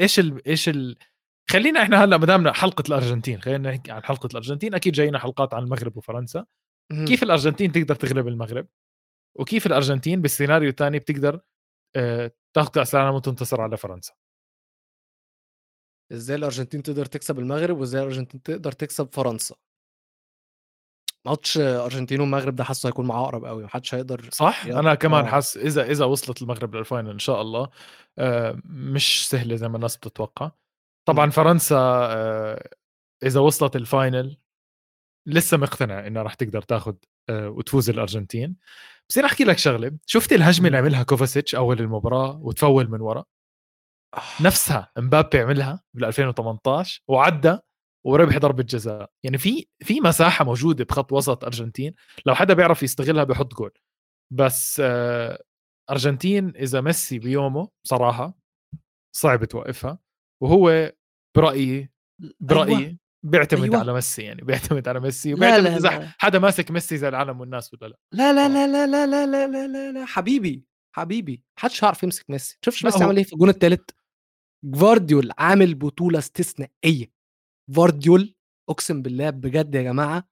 إيش 0.00 0.18
ال... 0.18 0.48
إيش 0.48 0.68
ال... 0.68 0.96
خلينا 1.50 1.82
إحنا 1.82 2.04
هلأ 2.04 2.16
ما 2.16 2.26
دامنا 2.26 2.52
حلقة 2.52 2.84
الأرجنتين 2.88 3.40
خلينا 3.40 3.70
نحكي 3.70 3.92
عن 3.92 4.04
حلقة 4.04 4.26
الأرجنتين 4.26 4.74
أكيد 4.74 4.92
جاينا 4.92 5.18
حلقات 5.18 5.54
عن 5.54 5.62
المغرب 5.62 5.96
وفرنسا. 5.96 6.46
مم. 6.92 7.04
كيف 7.04 7.22
الأرجنتين 7.22 7.72
تقدر 7.72 7.94
تغلب 7.94 8.28
المغرب؟ 8.28 8.66
وكيف 9.38 9.66
الأرجنتين 9.66 10.22
بالسيناريو 10.22 10.70
الثاني 10.70 10.98
بتقدر 10.98 11.40
آه، 11.96 12.30
تاخذ 12.56 12.70
كأس 12.70 12.94
العالم 12.94 13.14
وتنتصر 13.14 13.60
على 13.60 13.76
فرنسا؟ 13.76 14.14
إزاي 16.12 16.36
الأرجنتين 16.36 16.82
تقدر 16.82 17.06
تكسب 17.06 17.38
المغرب 17.38 17.78
وإزاي 17.78 18.02
الأرجنتين 18.02 18.42
تقدر 18.42 18.72
تكسب 18.72 19.14
فرنسا؟ 19.14 19.54
ماتش 21.26 21.58
أرجنتين 21.58 22.20
والمغرب 22.20 22.54
ده 22.56 22.64
حاسه 22.64 22.88
هيكون 22.88 23.06
معاه 23.06 23.24
أقرب 23.24 23.44
قوي 23.44 23.64
محدش 23.64 23.94
هيقدر 23.94 24.28
صح. 24.32 24.66
أنا 24.66 24.94
كمان 24.94 25.24
آه. 25.24 25.28
حاس 25.28 25.56
إذا 25.56 25.82
إذا 25.90 26.04
وصلت 26.04 26.42
المغرب 26.42 26.76
للفاينل 26.76 27.10
إن 27.10 27.18
شاء 27.18 27.40
الله 27.42 27.68
آه، 28.18 28.60
مش 28.64 29.28
سهله 29.28 29.56
زي 29.56 29.68
ما 29.68 29.76
الناس 29.76 29.96
بتتوقع. 29.96 30.50
طبعا 31.08 31.30
فرنسا 31.30 31.76
آه، 31.76 32.68
إذا 33.22 33.40
وصلت 33.40 33.76
ال 33.76 33.86
final 33.86 34.36
لسه 35.26 35.56
مقتنع 35.56 36.06
إنها 36.06 36.22
راح 36.22 36.34
تقدر 36.34 36.62
تاخذ 36.62 36.94
وتفوز 37.30 37.90
الأرجنتين. 37.90 38.56
بصير 39.08 39.24
أحكي 39.26 39.44
لك 39.44 39.58
شغلة 39.58 39.92
شفت 40.06 40.32
الهجمة 40.32 40.66
اللي 40.66 40.78
عملها 40.78 41.02
كوفاسيتش 41.02 41.54
أول 41.54 41.80
المباراة 41.80 42.38
وتفاول 42.42 42.90
من 42.90 43.00
ورا؟ 43.00 43.24
نفسها 44.40 44.92
إمبابي 44.98 45.38
عملها 45.38 45.82
بال 45.94 46.04
2018 46.04 47.02
وعدى 47.08 47.58
وربح 48.06 48.38
ضربه 48.38 48.62
جزاء 48.62 49.10
يعني 49.24 49.38
في 49.38 49.66
في 49.82 50.00
مساحة 50.00 50.44
موجودة 50.44 50.84
بخط 50.84 51.12
وسط 51.12 51.44
أرجنتين. 51.44 51.94
لو 52.26 52.34
حدا 52.34 52.54
بيعرف 52.54 52.82
يستغلها 52.82 53.24
بيحط 53.24 53.54
جول. 53.54 53.72
بس 54.32 54.80
آه، 54.84 55.44
أرجنتين 55.90 56.56
إذا 56.56 56.80
ميسي 56.80 57.18
بيومه 57.18 57.68
بصراحه 57.84 58.38
صعب 59.16 59.44
توقفها. 59.44 59.98
وهو 60.42 60.92
برأيي 61.36 61.90
برأيي 62.40 62.76
أيوة. 62.76 62.96
بيعتمد 63.24 63.62
أيوة. 63.62 63.78
على 63.78 63.92
ميسي 63.92 64.22
يعني 64.22 64.42
بيعتمد 64.42 64.88
على 64.88 65.00
ميسي. 65.00 65.34
وبيعتمد 65.34 65.66
إذا 65.66 66.14
حدا 66.18 66.38
ماسك 66.38 66.70
ميسي 66.70 66.96
زي 66.96 67.08
العالم 67.08 67.40
والناس 67.40 67.74
ولا 67.74 67.88
لا. 67.88 67.96
لا 68.12 68.32
لا 68.32 68.48
لا 68.48 68.66
لا 68.66 68.86
لا 68.86 69.26
لا 69.26 69.46
لا 69.46 69.66
لا, 69.66 69.92
لا. 69.92 70.04
حبيبي 70.04 70.64
حبيبي 70.96 71.42
محدش 71.58 71.84
هيعرف 71.84 72.02
يمسك 72.02 72.30
ميسي. 72.30 72.58
شوفش 72.64 72.84
ميسي 72.84 73.04
عمل 73.04 73.16
إيه 73.16 73.24
في 73.24 73.32
الجون 73.32 73.48
الثالث 73.48 73.90
جفارديول 74.64 75.30
عامل 75.38 75.74
بطولة 75.74 76.18
استثنائية. 76.18 77.13
جفارديول 77.72 78.34
أقسم 78.70 79.02
بالله 79.02 79.30
بجد 79.30 79.74
يا 79.74 79.82
جماعة 79.82 80.28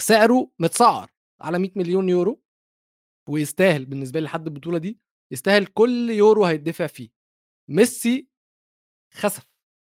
سعره 0.00 0.50
متسعر 0.58 1.10
على 1.40 1.58
100 1.58 1.70
مليون 1.76 2.08
يورو 2.08 2.42
ويستاهل 3.28 3.84
بالنسبة 3.86 4.20
لي 4.20 4.26
لحد 4.26 4.46
البطولة 4.46 4.78
دي 4.78 5.00
يستاهل 5.32 5.66
كل 5.66 6.10
يورو 6.10 6.44
هيدفع 6.44 6.86
فيه. 6.86 7.08
ميسي 7.70 8.28
خسف 9.14 9.46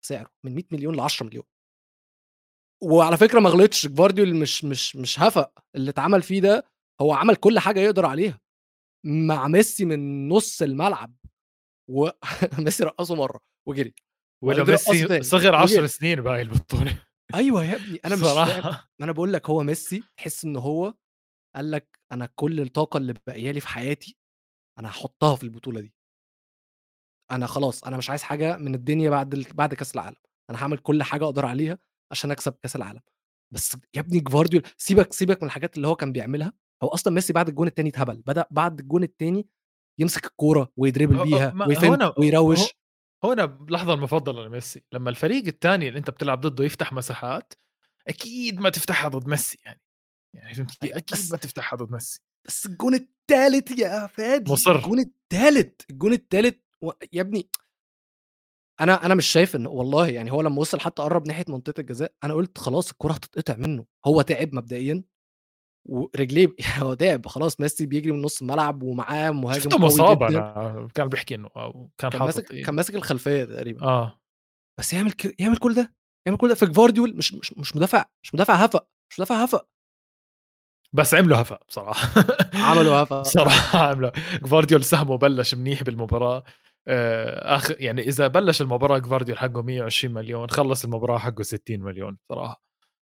سعره 0.06 0.32
من 0.46 0.56
100 0.56 0.64
مليون 0.72 0.96
ل 0.96 1.00
10 1.00 1.26
مليون. 1.26 1.44
وعلى 2.84 3.18
فكرة 3.18 3.40
ما 3.40 3.50
غلطش 3.50 3.88
جفارديول 3.88 4.36
مش 4.36 4.66
مش 4.66 4.96
مش 4.96 5.20
هفق 5.20 5.60
اللي 5.76 5.92
اتعمل 5.92 6.22
فيه 6.22 6.42
ده 6.42 6.64
هو 7.02 7.14
عمل 7.14 7.36
كل 7.36 7.60
حاجة 7.60 7.80
يقدر 7.80 8.06
عليها. 8.06 8.40
مع 9.06 9.48
ميسي 9.48 9.86
من 9.86 10.30
نص 10.30 10.62
الملعب 10.62 11.16
وميسي 11.90 12.84
رقصه 12.90 13.16
مرة 13.16 13.40
وجري. 13.68 13.94
ولا 14.42 14.64
ميسي 14.64 15.24
صغر 15.24 15.56
10 15.56 15.86
سنين 15.86 16.22
باقي 16.22 16.42
البطولة. 16.42 17.04
أيوه 17.36 17.66
يا 17.66 17.76
ابني 17.76 18.00
أنا 18.06 18.16
مش 18.16 18.22
فاهم. 18.22 18.78
أنا 19.02 19.12
بقول 19.12 19.34
لك 19.34 19.50
هو 19.50 19.64
ميسي 19.64 20.04
تحس 20.18 20.46
إن 20.46 20.56
هو 20.56 20.94
قال 21.56 21.72
لك 21.72 22.00
أنا 22.12 22.30
كل 22.36 22.60
الطاقة 22.62 22.98
اللي 22.98 23.14
باقية 23.28 23.52
لي 23.52 23.60
في 23.60 23.68
حياتي 23.68 24.18
أنا 24.80 24.90
هحطها 24.90 25.36
في 25.36 25.44
البطولة 25.44 25.82
دي. 25.82 25.94
أنا 27.32 27.48
خلاص 27.48 27.84
أنا 27.84 27.98
مش 27.98 28.10
عايز 28.10 28.24
حاجة 28.24 28.58
من 28.58 28.76
الدنيا 28.76 29.10
بعد 29.10 29.34
ال... 29.34 29.44
بعد 29.54 29.74
كأس 29.74 29.96
العالم. 29.96 30.16
أنا 30.50 30.64
هعمل 30.64 30.78
كل 30.78 31.04
حاجة 31.04 31.24
أقدر 31.26 31.46
عليها 31.46 31.78
عشان 32.12 32.32
أكسب 32.32 32.54
كأس 32.54 32.76
العالم. 32.76 33.02
بس 33.54 33.78
يا 33.96 34.02
ابني 34.02 34.20
جفارديول 34.20 34.64
سيبك 34.78 35.14
سيبك 35.14 35.44
من 35.44 35.48
الحاجات 35.48 35.76
اللي 35.76 35.88
هو 35.88 35.96
كان 35.96 36.12
بيعملها. 36.12 36.54
هو 36.84 36.88
أصلا 36.88 37.14
ميسي 37.14 37.34
بعد 37.34 37.48
الجون 37.48 37.68
الثاني 37.68 37.90
اتهبل. 37.90 38.24
بدأ 38.28 38.46
بعد 38.52 38.80
الجون 38.80 39.04
الثاني 39.04 39.48
يمسك 40.00 40.26
الكورة 40.26 40.72
ويدربل 40.78 41.24
بيها 41.24 41.54
ويفنت 41.68 42.14
ويروش. 42.18 42.81
هنا 43.24 43.44
اللحظه 43.44 43.94
المفضلة 43.94 44.46
لميسي 44.46 44.84
لما 44.94 45.10
الفريق 45.10 45.46
الثاني 45.48 45.88
اللي 45.88 46.00
أنت 46.00 46.10
بتلعب 46.10 46.42
ضده 46.42 46.64
يفتح 46.64 46.94
مساحات 46.94 47.54
أكيد 48.08 48.60
ما 48.60 48.70
تفتحها 48.70 49.10
ضد 49.10 49.28
ميسي 49.28 49.58
يعني. 49.66 49.82
يعني 50.34 50.54
فهمت 50.54 50.84
أكيد 50.84 51.32
ما 51.32 51.38
تفتحها 51.38 51.78
ضد 51.78 51.92
ميسي. 51.92 52.22
بس 52.46 52.66
الجون 52.66 52.94
الثالث 52.94 53.80
يا 53.80 54.08
فادي 54.08 54.52
مصر. 54.52 54.76
الجون 54.76 55.00
الثالث 55.00 55.82
الجون 55.90 56.14
الثالث 56.14 56.56
و... 56.82 56.92
يا 57.14 57.22
ابني 57.22 57.50
أنا 58.82 59.06
أنا 59.06 59.16
مش 59.16 59.26
شايف 59.28 59.56
إن 59.56 59.68
والله 59.68 60.08
يعني 60.08 60.32
هو 60.32 60.42
لما 60.42 60.60
وصل 60.60 60.80
حتى 60.80 61.02
قرب 61.02 61.28
ناحية 61.28 61.46
منطقة 61.48 61.82
الجزاء 61.82 62.14
أنا 62.24 62.34
قلت 62.34 62.58
خلاص 62.58 62.92
الكرة 62.92 63.14
هتتقطع 63.14 63.56
منه 63.56 63.86
هو 64.06 64.22
تعب 64.22 64.56
مبدئيا 64.56 65.04
ورجليه 65.86 66.48
هو 66.80 66.94
تعب 66.94 67.28
خلاص 67.28 67.60
ميسي 67.60 67.86
بيجري 67.86 68.12
من 68.12 68.22
نص 68.22 68.42
الملعب 68.42 68.84
ومعاه 68.84 69.32
مهاجم 69.32 69.60
شفته 69.62 69.78
مصاب 69.78 70.24
أنا 70.24 70.88
كان 70.96 71.10
بيحكي 71.10 71.36
إنه 71.36 71.50
كان, 71.98 72.10
كان 72.12 72.20
ماسك 72.22 72.52
إيه؟ 72.52 72.64
كان 72.64 72.76
ماسك 72.76 72.96
الخلفية 72.96 73.44
تقريبا. 73.44 73.84
آه. 73.86 74.20
بس 74.80 74.94
يعمل 74.94 75.12
ك... 75.12 75.42
يعمل 75.42 75.58
كل 75.58 75.74
ده 75.74 75.94
يعمل 76.28 76.38
كل 76.38 76.50
ده 76.50 76.56
في 76.56 76.66
جفارديول 76.66 77.18
مش 77.18 77.34
مش 77.34 77.54
مش 77.54 77.76
مدافع 77.76 78.06
مش 78.24 78.36
مدافع 78.36 78.54
هفق 78.54 78.88
مش 79.12 79.20
مدافع 79.20 79.44
هفق 79.44 79.68
بس 80.94 81.14
عملوا 81.14 81.38
هفا 81.42 81.60
بصراحة. 81.68 82.24
عملوا 82.54 82.94
هفا. 83.04 83.24
صراحة 83.24 83.80
عملوا. 83.80 84.10
جفارديول 84.44 84.84
سهمه 84.84 85.18
بلش 85.18 85.56
منيح 85.56 85.84
بالمباراة. 85.84 86.44
آه، 86.88 87.56
اخر 87.56 87.76
يعني 87.80 88.02
إذا 88.02 88.28
بلش 88.28 88.62
المباراة 88.62 88.98
جفارديول 88.98 89.38
حقه 89.38 89.62
120 89.62 90.14
مليون 90.14 90.50
خلص 90.50 90.84
المباراة 90.84 91.18
حقه 91.18 91.44
60 91.44 91.80
مليون 91.80 92.18
صراحة 92.30 92.62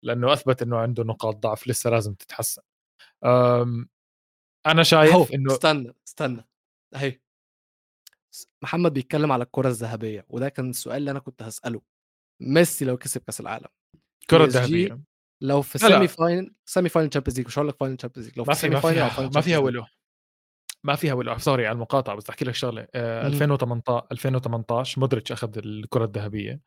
لأنه 0.03 0.33
أثبت 0.33 0.63
إنه 0.63 0.77
عنده 0.79 1.05
نقاط 1.05 1.37
ضعف 1.37 1.69
لسه 1.69 1.91
لازم 1.91 2.15
تتحسن. 2.15 2.63
أنا 4.67 4.83
شايف 4.83 5.33
إنه 5.35 5.53
استنى 5.53 5.95
استنى. 6.09 6.45
أهي. 6.95 7.21
محمد 8.63 8.93
بيتكلم 8.93 9.33
على 9.33 9.45
الكرة 9.45 9.69
الذهبية 9.69 10.27
وده 10.29 10.49
كان 10.49 10.71
السؤال 10.71 10.97
اللي 10.97 11.11
أنا 11.11 11.19
كنت 11.19 11.43
هسأله. 11.43 11.83
ميسي 12.41 12.85
لو 12.85 12.97
كسب 12.97 13.21
كأس 13.21 13.41
العالم 13.41 13.69
الكره 14.23 14.45
الذهبيه 14.45 15.01
لو 15.43 15.63
في 15.63 15.79
semi-final 15.79 16.55
semi-final 16.67 17.11
Champions 17.11 17.39
League 17.39 17.47
مش 17.47 17.59
هقول 17.59 17.69
لك 17.69 17.77
final 17.77 17.97
Champions 17.97 18.29
League 18.29 18.39
لو 18.39 18.45
في 18.45 18.55
semi-final 18.55 19.31
ما 19.35 19.41
فيها 19.41 19.59
ولو 19.59 19.85
ما 20.85 20.97
فيها 20.97 21.15
ولو 21.15 21.39
sorry 21.39 21.67
على 21.67 21.75
المقاطعة 21.75 22.17
بس 22.17 22.31
أحكي 22.31 22.45
لك 22.45 22.55
شغلة. 22.55 22.89
آه 22.95 23.27
2018 23.27 24.07
2018 24.13 25.01
مودريتش 25.01 25.33
أخذ 25.33 25.59
الكرة 25.59 26.05
الذهبية. 26.05 26.61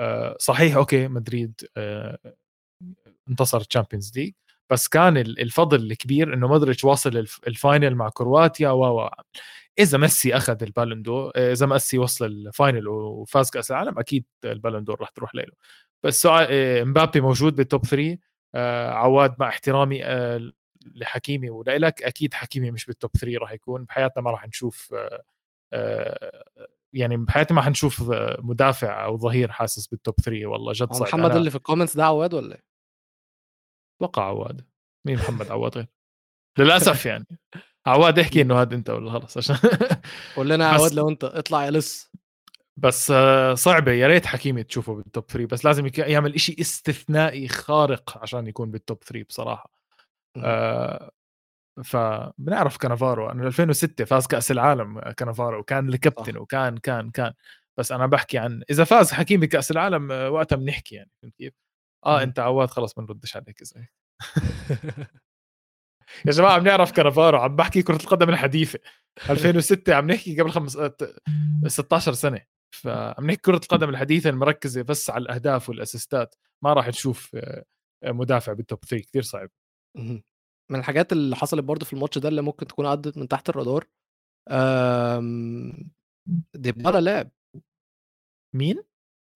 آه 0.00 0.36
صحيح 0.40 0.76
okay 0.76 1.08
مدريد 1.08 1.60
آه 1.76 2.18
انتصر 3.32 3.60
Champions 3.60 4.12
League 4.18 4.32
بس 4.70 4.88
كان 4.88 5.16
الفضل 5.16 5.82
الكبير 5.92 6.34
إنه 6.34 6.48
مودريتش 6.48 6.84
واصل 6.84 7.26
ال 7.46 7.54
final 7.54 7.94
مع 7.94 8.08
كرواتيا 8.08 8.70
و 8.70 9.10
إذا 9.78 9.98
ميسي 9.98 10.36
أخذ 10.36 10.62
البالون 10.62 11.02
آه، 11.36 11.52
إذا 11.52 11.66
ميسي 11.66 11.98
وصل 11.98 12.24
ال 12.26 12.36
final 12.36 12.88
وفاز 12.88 13.50
كأس 13.50 13.70
العالم 13.70 13.98
أكيد 13.98 14.24
ال 14.44 14.50
Ballon 14.50 14.84
d'Or 14.84 15.00
راح 15.00 15.08
تروح 15.10 15.34
له 15.34 15.44
بس 16.02 16.26
آه، 16.26 16.84
مبابي 16.84 17.20
موجود 17.20 17.56
بال 17.56 17.68
top 17.68 17.86
3 17.86 18.18
آه، 18.54 18.90
عواد 18.90 19.34
مع 19.38 19.48
احترامي 19.48 20.04
آه، 20.04 20.52
لحكيمي 20.94 21.50
ولك 21.50 22.02
أكيد 22.02 22.34
حكيمي 22.34 22.70
مش 22.70 22.86
بال 22.86 22.96
top 22.96 23.10
3 23.20 23.38
راح 23.38 23.52
يكون. 23.52 23.84
بحياتنا 23.84 24.22
ما 24.22 24.30
راح 24.30 24.48
نشوف 24.48 24.94
يعني 26.92 27.16
بحياتنا 27.16 27.56
ما 27.56 27.62
حنشوف 27.62 28.02
مدافع 28.38 29.04
أو 29.04 29.18
ظهير 29.18 29.52
حاسس 29.52 29.86
بال 29.86 29.97
top 29.97 30.14
3 30.24 30.46
والله 30.46 30.72
جد 30.72 30.92
صعب. 30.92 31.08
محمد 31.08 31.36
اللي 31.36 31.50
في 31.50 31.56
ال 31.56 31.60
comments 31.60 31.96
ده 31.96 32.04
عواد 32.04 32.34
ولا 32.34 32.54
إيه؟ 32.54 32.71
أتوقع 34.04 34.24
عواد. 34.24 34.66
مين 35.06 35.16
محمد 35.16 35.50
عواد 35.50 35.74
غير؟ 35.74 35.86
للأسف 36.58 37.06
يعني. 37.10 37.26
عواد 37.86 38.18
احكي 38.18 38.42
إنه 38.42 38.60
هذا 38.62 38.74
أنت 38.74 38.90
ولا 38.90 39.10
خلص 39.10 39.36
عشان 39.36 39.56
قول 40.36 40.48
لنا 40.48 40.68
عواد 40.68 40.92
لو 40.92 41.08
أنت 41.08 41.24
اطلع 41.24 41.64
يا 41.64 41.70
لص 41.70 42.10
بس 42.76 43.12
صعبة. 43.54 43.92
يا 43.92 44.06
ريت 44.06 44.26
حكيمي 44.26 44.62
تشوفه 44.62 44.94
بال 44.94 45.06
top 45.06 45.24
3 45.30 45.46
بس 45.46 45.64
لازم 45.64 45.90
يعمل 45.98 46.34
إشي 46.34 46.56
استثنائي 46.60 47.48
خارق 47.48 48.18
عشان 48.22 48.46
يكون 48.46 48.70
بال 48.70 48.84
top 48.84 49.04
3 49.04 49.26
بصراحة. 49.28 49.70
آه 50.36 51.10
فبنعرف 51.84 52.76
كانافارو 52.76 53.30
أنا 53.30 53.46
2006 53.46 54.04
فاز 54.04 54.26
كأس 54.26 54.50
العالم 54.50 55.00
كانافارو 55.00 55.58
وكان 55.60 55.88
الكابتن 55.88 56.36
وكان 56.36 56.76
كان 56.78 57.10
كان. 57.10 57.32
بس 57.78 57.92
أنا 57.92 58.06
بحكي 58.06 58.38
عن 58.38 58.62
إذا 58.70 58.84
فاز 58.84 59.12
حكيمي 59.12 59.46
كاس 59.46 59.70
العالم 59.70 60.10
وقتها 60.10 60.56
بنحكي 60.56 60.94
يعني 60.94 61.10
فهمت 61.22 61.34
كيف؟ 61.38 61.52
آه 62.06 62.22
أنت 62.22 62.38
عواد 62.38 62.70
خلص 62.70 62.98
ما 62.98 63.04
نردش 63.04 63.36
عليك 63.36 63.62
اذا 63.62 63.86
يا 66.26 66.32
جماعة 66.32 66.58
بنعرف 66.58 66.92
كانافارو 66.92 67.38
عم 67.38 67.56
بحكي 67.56 67.82
كرة 67.82 67.96
القدم 67.96 68.28
الحديثة. 68.28 68.78
2006 69.30 69.94
عم 69.94 70.10
نحكي 70.10 70.40
قبل 70.40 70.50
خمس 70.50 70.78
16 71.66 72.12
سنة. 72.12 72.40
فعم 72.74 73.26
نحكي 73.26 73.40
كرة 73.40 73.56
القدم 73.56 73.88
الحديثة 73.88 74.30
المركزة 74.30 74.82
بس 74.82 75.10
على 75.10 75.22
الأهداف 75.22 75.68
والأسيستات. 75.68 76.34
ما 76.64 76.72
راح 76.72 76.90
تشوف 76.90 77.30
آه، 77.34 77.64
مدافع 78.04 78.52
بالتوب 78.52 78.84
3 78.84 79.04
كثير 79.04 79.22
صعب. 79.22 79.50
من 80.70 80.78
الحاجات 80.78 81.12
اللي 81.12 81.36
حصلت 81.36 81.64
برضه 81.64 81.86
في 81.86 81.92
الماتش 81.92 82.18
ده 82.18 82.28
اللي 82.28 82.42
ممكن 82.42 82.66
تكون 82.66 82.86
عدت 82.86 83.18
من 83.18 83.28
تحت 83.28 83.48
الرادار 83.48 83.86
آمم، 84.50 85.90
ديبالا 86.54 87.00
لعب. 87.00 87.30
مين؟ 88.54 88.82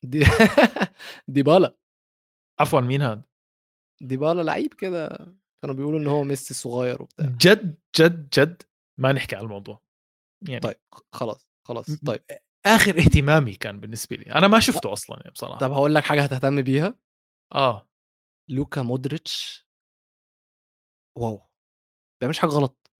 دي 0.05 0.21
ديبالا. 1.29 1.77
عفوا 2.61 2.81
مين 2.81 3.03
هذا؟ 3.03 3.23
ديبالا 4.03 4.43
لعيب 4.43 4.75
كده 4.75 5.09
كانوا 5.63 5.75
بيقولوا 5.77 5.99
إن 6.01 6.07
هو 6.07 6.25
ميسي 6.25 6.51
الصغير 6.51 7.03
وبتاع. 7.03 7.27
جد 7.27 7.79
جد 7.97 8.29
جد؟ 8.39 8.63
ما 9.01 9.13
نحكي 9.13 9.37
على 9.37 9.45
الموضوع. 9.45 9.81
يعني 10.49 10.61
طيب 10.61 10.77
خلاص 11.13 11.49
خلاص 11.69 11.87
طيب. 12.07 12.23
آخر 12.67 12.99
اهتمامي 12.99 13.55
كان 13.55 13.81
بالنسبة 13.81 14.17
لي. 14.17 14.33
أنا 14.35 14.49
ما 14.49 14.61
شفته 14.61 14.93
أصلا 14.93 15.17
يعني 15.21 15.31
بصراحة. 15.31 15.59
طب 15.59 15.73
هقول 15.73 15.95
لك 15.95 16.05
حاجة 16.05 16.23
هتهتم 16.23 16.63
بيها. 16.63 16.95
آه. 17.55 17.89
لوكا 18.51 18.83
مودريتش. 18.83 19.67
واو. 21.19 21.43
بيعملش 22.21 22.39
حاجة 22.39 22.51
غلط. 22.51 22.91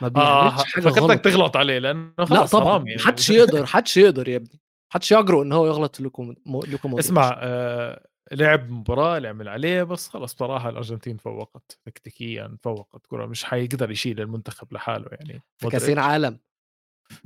ما 0.00 0.06
آه، 0.06 0.10
بيعملش 0.10 0.60
آه 0.60 0.64
حاجة 0.64 0.88
غلط. 0.88 1.20
تغلط 1.24 1.56
عليه 1.56 1.78
لأنه 1.78 2.14
لا 2.18 2.46
طبعا 2.46 2.84
يعني. 2.88 2.98
حدش 3.02 3.30
يقدر 3.30 3.66
حدش 3.66 3.96
يقدر 3.96 4.28
يا 4.28 4.36
ابني. 4.36 4.60
حدش 4.92 5.12
يجرؤ 5.12 5.42
إن 5.42 5.52
هو 5.52 5.66
يغلط 5.66 5.96
في 5.96 6.02
لوكا 6.02 6.34
مودريتش. 6.46 6.98
اسمع 6.98 7.36
آه 7.42 8.07
لعب 8.32 8.70
مباراة 8.70 9.16
اللي 9.16 9.28
عمل 9.28 9.48
عليه 9.48 9.82
بس 9.82 10.08
خلص 10.08 10.34
بصراحه 10.34 10.68
الأرجنتين 10.68 11.16
فوقت. 11.16 11.78
تكتيكيا 11.84 12.56
فوقت. 12.62 13.06
كرة 13.06 13.26
مش 13.26 13.44
حيقدر 13.44 13.90
يشيل 13.90 14.20
المنتخب 14.20 14.72
لحاله 14.72 15.08
يعني. 15.10 15.42
كاسين 15.70 15.98
عالم 15.98 16.38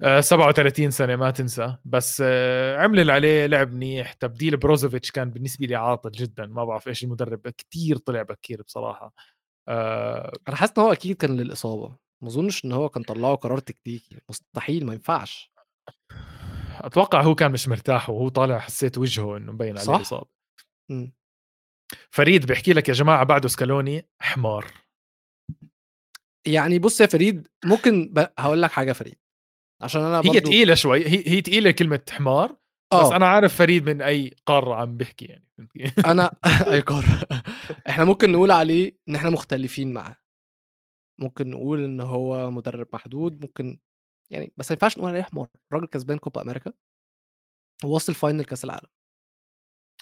آه 0.02 0.20
37 0.20 0.90
سنة 0.90 1.16
ما 1.16 1.30
تنسى. 1.30 1.76
بس 1.84 2.22
آه 2.26 2.78
عمل 2.78 3.00
اللي 3.00 3.12
عليه 3.12 3.46
لعب 3.46 3.72
منيح. 3.72 4.12
تبديل 4.12 4.56
بروزوفيتش 4.56 5.10
كان 5.10 5.30
بالنسبة 5.30 5.66
لي 5.66 5.74
عاطل 5.74 6.10
جدا. 6.10 6.46
ما 6.46 6.64
بعرف 6.64 6.88
إيش 6.88 7.04
المدرب. 7.04 7.48
كتير 7.48 7.96
طلع 7.96 8.22
بكير 8.22 8.62
بصراحة. 8.62 9.14
آه 9.68 10.32
أنا 10.48 10.56
حاسس 10.56 10.72
إن 10.78 10.84
هو 10.84 10.92
أكيد 10.92 11.16
كان 11.16 11.36
للإصابة. 11.36 11.96
ما 12.22 12.28
أظنش 12.28 12.64
إن 12.64 12.72
هو 12.72 12.88
كان 12.88 13.02
طلعه 13.02 13.34
قرار 13.34 13.58
تكتيكي. 13.58 14.16
مستحيل 14.28 14.86
ما 14.86 14.92
ينفعش. 14.92 15.52
أتوقع 16.80 17.22
هو 17.22 17.34
كان 17.34 17.52
مش 17.52 17.68
مرتاح 17.68 18.10
وهو 18.10 18.28
طالع 18.28 18.58
حسيت 18.58 18.98
وجهه 18.98 19.36
إنه 19.36 19.52
مبين 19.52 19.78
عليه 19.78 20.04
اصابه 20.92 21.12
فريد 22.10 22.46
بيحكي 22.46 22.72
لك 22.72 22.88
يا 22.88 22.94
جماعة 22.94 23.24
بعده 23.24 23.48
سكالوني 23.48 24.08
حمار. 24.20 24.66
يعني 26.46 26.78
بص 26.78 27.00
يا 27.00 27.06
فريد 27.06 27.48
ممكن 27.64 28.08
ب... 28.12 28.26
هقول 28.38 28.62
لك 28.62 28.70
حاجة 28.70 28.92
فريد 28.92 29.16
عشان 29.82 30.00
أنا 30.00 30.20
برضو... 30.20 30.32
هي 30.32 30.40
تقيلة 30.40 30.74
شوي 30.74 31.06
هي 31.06 31.28
هي 31.28 31.40
تقيلة 31.40 31.70
كلمة 31.70 32.00
حمار 32.10 32.56
أوه. 32.92 33.06
بس 33.06 33.12
أنا 33.12 33.26
عارف 33.26 33.56
فريد 33.56 33.88
من 33.88 34.02
أي 34.02 34.34
قارة 34.46 34.74
عم 34.74 34.96
بيحكي 34.96 35.24
يعني. 35.24 35.48
أنا 36.06 36.36
أي 36.72 36.80
قارة. 36.80 37.28
إحنا 37.88 38.04
ممكن 38.04 38.32
نقول 38.32 38.50
عليه 38.50 38.98
إن 39.08 39.14
إحنا 39.14 39.30
مختلفين 39.30 39.92
معاه. 39.92 40.16
ممكن 41.20 41.50
نقول 41.50 41.84
إن 41.84 42.00
هو 42.00 42.50
مدرب 42.50 42.88
محدود 42.92 43.40
ممكن 43.40 43.78
يعني 44.30 44.52
بس 44.56 44.70
ما 44.70 44.74
ينفعش 44.74 44.98
نقول 44.98 45.10
عليه 45.10 45.22
حمار. 45.22 45.48
الراجل 45.72 45.86
كسبان 45.86 46.18
كوبا 46.18 46.42
أمريكا 46.42 46.72
ووصل 47.84 48.14
final 48.14 48.44
كأس 48.44 48.64
العالم. 48.64 48.88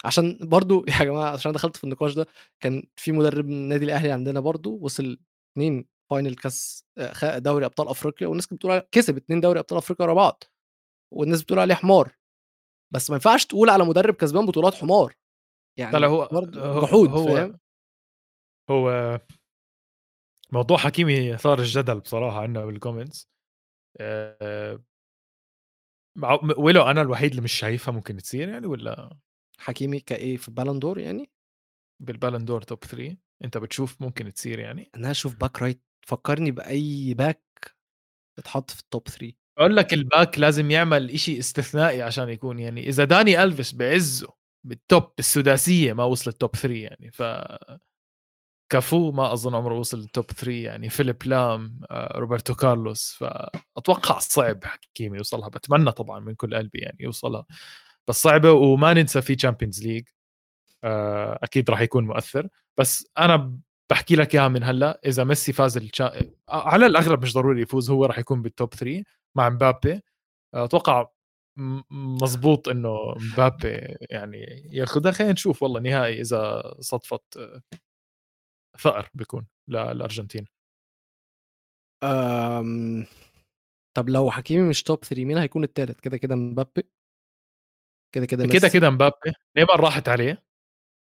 عشان 0.04 0.38
برضو 0.42 0.84
يا 1.00 1.04
جماعة 1.04 1.30
عشان 1.30 1.52
دخلت 1.52 1.76
في 1.76 1.84
النقاش 1.84 2.14
ده 2.14 2.26
كان 2.60 2.82
في 2.96 3.12
مدرب 3.12 3.44
من 3.44 3.52
النادي 3.52 3.84
الأهلي 3.84 4.12
عندنا 4.12 4.40
برضو 4.40 4.78
وصل 4.80 5.18
اثنين 5.52 5.84
final 6.10 6.34
كاس 6.34 6.84
آه، 6.98 7.38
دوري 7.38 7.64
أبطال 7.64 7.88
أفريقيا 7.88 8.28
والناس 8.28 8.46
بتقول 8.46 8.78
كسب 8.78 9.16
اثنين 9.16 9.40
دوري 9.40 9.58
أبطال 9.58 9.78
أفريقيا 9.78 10.06
ورا 10.06 10.14
بعض 10.14 10.44
والناس 11.14 11.42
بتقول 11.42 11.58
عليه 11.58 11.74
حمار. 11.74 12.16
بس 12.94 13.10
ما 13.10 13.14
ينفعش 13.16 13.46
تقول 13.46 13.70
على 13.70 13.84
مدرب 13.84 14.14
كسبان 14.14 14.46
بطولات 14.46 14.74
حمار. 14.74 15.14
يعني 15.78 15.98
لا 15.98 16.06
هو 16.06 16.28
جحود 16.82 17.08
هو 17.08 17.26
فاهم؟ 17.26 17.58
هو 18.70 19.20
موضوع 20.52 20.76
حكيمي 20.76 21.38
صار 21.38 21.58
الجدل 21.58 22.00
بصراحة 22.00 22.40
عندنا 22.40 22.64
بال 22.64 22.77
comments 22.77 23.28
أه 24.00 24.84
ولو 26.56 26.82
أنا 26.82 27.02
الوحيد 27.02 27.30
اللي 27.30 27.42
مش 27.42 27.52
شايفها 27.52 27.94
ممكن 27.94 28.16
تصير 28.16 28.48
يعني 28.48 28.66
ولا؟ 28.66 29.18
حكيمي 29.60 30.00
كإيه 30.00 30.36
في 30.36 30.50
Ballon 30.50 30.79
d'Or 30.79 30.98
يعني؟ 30.98 31.30
بال 32.02 32.12
Ballon 32.12 32.42
d'Or 32.42 32.62
top 32.62 32.84
3 32.84 33.16
أنت 33.44 33.58
بتشوف 33.58 34.02
ممكن 34.02 34.32
تصير 34.34 34.58
يعني. 34.58 34.90
أنا 34.96 35.10
أشوف 35.10 35.36
back 35.36 35.62
right 35.62 35.82
فكرني 36.06 36.50
بأي 36.50 37.14
back 37.14 37.42
اتحط 38.38 38.70
في 38.70 38.80
التوب 38.80 39.08
3 39.08 39.32
أقول 39.58 39.76
لك 39.76 39.94
الباك 39.94 40.38
لازم 40.38 40.70
يعمل 40.70 41.10
إشي 41.10 41.38
استثنائي 41.38 42.02
عشان 42.02 42.28
يكون 42.28 42.58
يعني 42.58 42.88
إذا 42.88 43.04
داني 43.04 43.42
ألفيس 43.42 43.72
بعزه 43.74 44.28
بال 44.66 44.85
top 44.85 45.12
السداسية 45.18 45.92
ما 45.92 46.04
وصل 46.04 46.30
ال 46.30 46.37
top 46.37 46.56
3 46.56 46.74
يعني. 46.76 47.10
ف 47.12 47.22
كافو 48.72 49.12
ما 49.12 49.32
أظن 49.32 49.54
عمره 49.54 49.78
وصل 49.78 49.98
لل 50.00 50.10
top 50.10 50.24
3 50.30 50.52
يعني. 50.52 50.88
فيليب 50.88 51.16
لام 51.26 51.80
آه، 51.90 52.18
روبرتو 52.18 52.54
كارلوس. 52.54 53.12
فأتوقع 53.20 54.18
صعب 54.18 54.64
حكيمي 54.64 55.16
يوصلها. 55.18 55.48
بتمنى 55.48 55.92
طبعا 55.92 56.20
من 56.20 56.34
كل 56.34 56.54
قلبي 56.56 56.78
يعني 56.78 56.96
يوصلها. 57.00 57.46
بس 58.10 58.22
صعبة 58.22 58.52
وما 58.52 58.94
ننسى 58.94 59.22
في 59.22 59.34
Champions 59.34 59.86
League 59.86 60.08
آه، 60.84 61.38
أكيد 61.42 61.70
راح 61.70 61.80
يكون 61.80 62.06
مؤثر. 62.06 62.48
بس 62.78 63.06
أنا 63.18 63.58
بحكي 63.90 64.16
لك 64.16 64.34
إياها 64.34 64.48
من 64.48 64.62
هلأ 64.62 65.00
إذا 65.06 65.24
ميسي 65.24 65.52
فاز 65.52 65.76
الشا... 65.76 66.12
على 66.48 66.86
الاغلب 66.86 67.22
مش 67.22 67.34
ضروري 67.34 67.62
يفوز 67.62 67.90
هو 67.90 68.04
راح 68.04 68.18
يكون 68.18 68.42
بالتوب 68.42 68.74
3 68.74 69.04
مع 69.34 69.48
مبابي. 69.48 70.00
أتوقع 70.54 71.08
مزبوط 71.90 72.68
إنه 72.68 73.14
مبابي 73.32 73.68
يعني 74.10 74.38
ياخذها. 74.72 75.12
خلينا 75.12 75.32
نشوف 75.32 75.62
والله 75.62 75.80
نهائي 75.80 76.20
إذا 76.20 76.62
صدفت 76.80 77.38
ثأر 78.78 79.10
بيكون 79.14 79.46
للارجنتين 79.68 80.46
أم... 82.04 83.06
طب 83.96 84.08
لو 84.08 84.30
حكيمي 84.30 84.68
مش 84.68 84.82
توب 84.82 85.04
3 85.04 85.24
مين 85.24 85.38
هيكون 85.38 85.64
الثالث 85.64 86.00
كده 86.00 86.16
كده 86.16 86.36
مبابي. 86.36 86.99
كده 88.12 88.26
كده 88.26 88.46
كده 88.46 88.68
كده 88.68 88.90
مبابي 88.90 89.14
نيمار 89.56 89.80
راحت 89.80 90.08
عليه 90.08 90.42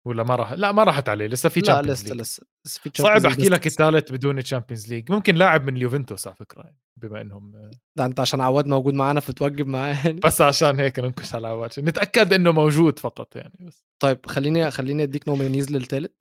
ولا 0.08 0.24
ما 0.24 0.36
راح؟ 0.36 0.54
لا 0.54 0.72
ما 0.72 0.84
راحت 0.84 1.10
عليه 1.10 1.28
لسه 1.28 1.50
في 1.50 1.60
لا 1.60 1.82
لسه 1.82 2.16
لسه 2.16 2.44
لسه 2.66 2.82
في 2.82 2.92
صعب 2.96 3.26
أحكي 3.26 3.50
لك 3.50 3.68
الثالث 3.68 4.12
بدون 4.12 4.44
Champions 4.44 4.94
League 4.94 5.12
ممكن 5.12 5.36
لاعب 5.36 5.64
من 5.66 5.78
اليوفنتوس 5.78 6.28
على 6.28 6.36
فكرة 6.36 6.64
يعني 6.64 6.78
بما 6.98 7.22
إنهم 7.22 7.72
ده 7.96 8.06
أنت 8.06 8.20
عشان 8.20 8.42
عواد 8.42 8.68
موجود 8.68 8.94
معانا 8.94 9.20
فتوجب 9.20 9.68
معاه 9.68 9.94
يعني. 10.06 10.20
بس 10.20 10.42
عشان 10.42 10.80
هيك 10.80 11.00
ننكش 11.00 11.36
على 11.36 11.48
عواد 11.48 11.80
نتأكد 11.80 12.34
إنه 12.34 12.52
موجود 12.52 13.00
فقط 13.00 13.36
يعني 13.36 13.58
بس. 13.60 13.86
طيب 14.00 14.26
خليني 14.26 14.72
خليني 14.72 15.04
أديك 15.04 15.28
nominees 15.28 15.72
للثالث 15.72 16.12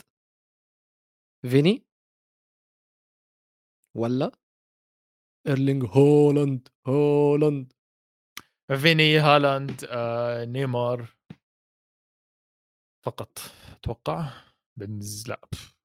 فيني؟ 1.42 1.86
ولا؟ 3.96 4.32
إيرلينج 5.48 5.84
هولاند 5.84 6.68
هولاند. 6.86 7.72
فيني 8.74 9.18
هالاند 9.18 9.86
آه، 9.88 10.44
نيمار. 10.44 11.16
فقط. 13.04 13.38
أتوقع. 13.72 14.28
بنز 14.76 15.28
لا 15.28 15.40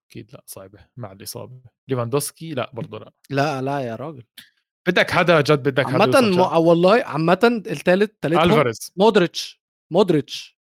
أكيد 0.09 0.33
لا 0.33 0.43
صعبة. 0.45 0.87
مع 0.97 1.11
الإصابة. 1.11 1.61
ليفاندوسكي؟ 1.87 2.53
لا 2.53 2.71
برضه 2.73 2.99
لا. 2.99 3.11
لا 3.29 3.61
لا 3.61 3.79
يا 3.79 3.95
راجل. 3.95 4.23
بدك 4.87 5.11
حدا 5.11 5.41
جد 5.41 5.69
بدك 5.69 5.85
حدا 5.85 6.17
عامة 6.17 6.21
م... 6.21 6.39
والله 6.67 7.03
عامة 7.03 7.61
الثالث 7.67 8.11
ثالث 8.21 8.37
ألفاريز. 8.37 8.93
مودريتش. 8.97 9.61
مودريتش. 9.91 10.57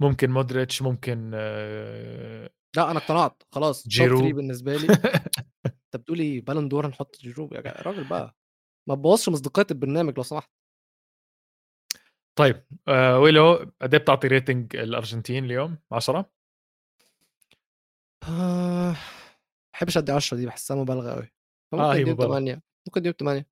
ممكن 0.00 0.30
مودريتش 0.30 0.82
ممكن 0.82 1.30
آه... 1.34 2.50
لا 2.76 2.90
أنا 2.90 2.98
اقتنعت. 2.98 3.42
خلاص 3.52 3.88
جيرو. 3.88 4.32
بالنسبة 4.32 4.76
لي. 4.76 4.86
انت 5.66 5.96
بتقولي؟ 5.96 6.40
Ballon 6.40 6.68
d'Or 6.68 6.86
نحط 6.86 7.16
جيرو؟ 7.20 7.50
يا 7.52 7.60
راجل 7.60 8.08
بقى. 8.08 8.37
ما 8.88 8.94
تبوظش 8.94 9.28
مصداقية 9.28 9.66
البرنامج 9.70 10.16
لو 10.16 10.22
سمحت. 10.22 10.50
طيب 12.38 12.64
آه 12.88 13.18
ويلو 13.18 13.72
قد 13.82 13.94
إيه 13.94 14.00
بتعطي 14.00 14.28
ريتنج 14.28 14.76
الأرجنتين 14.76 15.44
اليوم؟ 15.44 15.78
10 15.92 16.30
آه 18.28 18.96
بحبش 19.72 19.98
أدي 19.98 20.12
10 20.12 20.36
دي 20.36 20.46
بحسها 20.46 20.76
مبالغة 20.76 21.12
قوي 21.12 21.32
ممكن 21.72 21.84
آه 21.84 21.94
هي 21.94 22.04
مبالغة. 22.04 22.28
8 22.28 22.62
ممكن 22.86 23.02
دي 23.02 23.12
8 23.12 23.46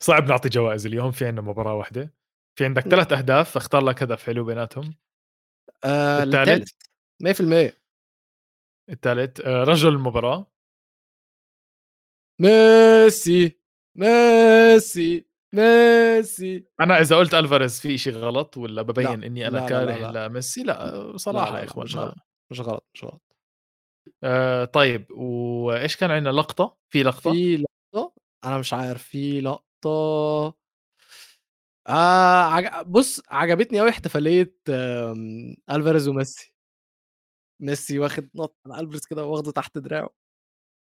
صعب 0.00 0.28
نعطي 0.28 0.48
جوائز 0.48 0.86
اليوم 0.86 1.10
في 1.10 1.26
عندنا 1.26 1.42
مباراة 1.46 1.74
واحدة. 1.74 2.14
في 2.58 2.64
عندك 2.64 2.82
ثلاث 2.82 3.12
أهداف 3.12 3.56
اختار 3.56 3.84
لك 3.84 4.02
هدف 4.02 4.22
حلو 4.22 4.44
بيناتهم. 4.44 4.94
آه 5.84 6.22
الثالث؟ 6.22 6.72
100% 7.22 7.72
الثالث 8.90 9.40
آه 9.40 9.64
رجل 9.64 9.88
المباراة. 9.88 10.46
ميسي! 12.40 13.65
ميسي 13.96 15.26
ميسي. 15.54 16.66
أنا 16.80 17.00
إذا 17.00 17.16
قلت 17.16 17.34
ألفاريز 17.34 17.80
في 17.80 17.98
شيء 17.98 18.12
غلط 18.12 18.56
ولا 18.56 18.82
ببين 18.82 19.20
لا. 19.20 19.26
إني 19.26 19.48
أنا 19.48 19.58
لا 19.58 19.68
كاره 19.68 20.10
لميسي 20.10 20.62
لا 20.62 21.16
صراحة 21.16 21.58
يا 21.58 21.64
إخوان 21.64 21.84
مش 21.84 21.96
غلط 21.96 22.14
مش 22.50 22.60
غلط 22.60 22.86
مش 22.94 23.04
غلط. 23.04 23.22
آه 24.24 24.64
طيب 24.64 25.10
وإيش 25.10 25.96
كان 25.96 26.10
عندنا؟ 26.10 26.32
لقطة؟ 26.32 26.76
في 26.88 27.02
لقطة؟ 27.02 27.32
في 27.32 27.56
لقطة؟ 27.56 28.12
أنا 28.44 28.58
مش 28.58 28.72
عارف 28.72 29.02
في 29.02 29.40
لقطة. 29.40 30.54
آه 31.88 32.42
عج... 32.42 32.86
بص 32.86 33.22
عجبتني 33.28 33.80
قوي 33.80 33.90
احتفالية 33.90 34.56
ألفاريز 35.70 36.08
وميسي. 36.08 36.54
ميسي 37.62 37.98
واخد 37.98 38.28
نط 38.34 38.56
على 38.66 38.80
ألفاريز 38.80 39.06
كده 39.06 39.24
واخده 39.24 39.52
تحت 39.52 39.78
دراعه. 39.78 40.10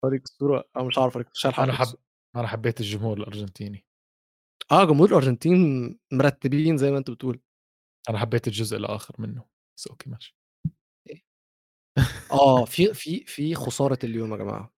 اوريك 0.05 0.23
الصورة 0.23 0.65
أو 0.77 0.85
مش 0.85 0.99
عارف 0.99 1.17
اوريك 1.17 1.29
أنا 1.59 1.73
حب 1.73 1.95
أنا 2.37 2.47
حبيت 2.49 2.81
الجمهور 2.81 3.19
الأرجنتيني 3.19 3.85
آه، 4.73 4.85
جمهور 4.85 5.09
الأرجنتين 5.09 5.59
مرتّبين 6.13 6.77
زي 6.77 6.91
ما 6.91 6.99
أنت 6.99 7.11
بتقول. 7.11 7.41
أنا 8.11 8.19
حبيت 8.19 8.47
الجزء 8.49 8.77
الآخر 8.77 9.15
منه، 9.19 9.45
بس 9.79 9.87
okay 9.87 10.11
ماشي. 10.11 10.37
آه، 12.33 12.65
في 12.65 12.95
في 12.95 13.25
في 13.27 13.55
خسارة 13.55 13.99
اليوم 14.05 14.33
يا 14.33 14.37
جماعة. 14.37 14.75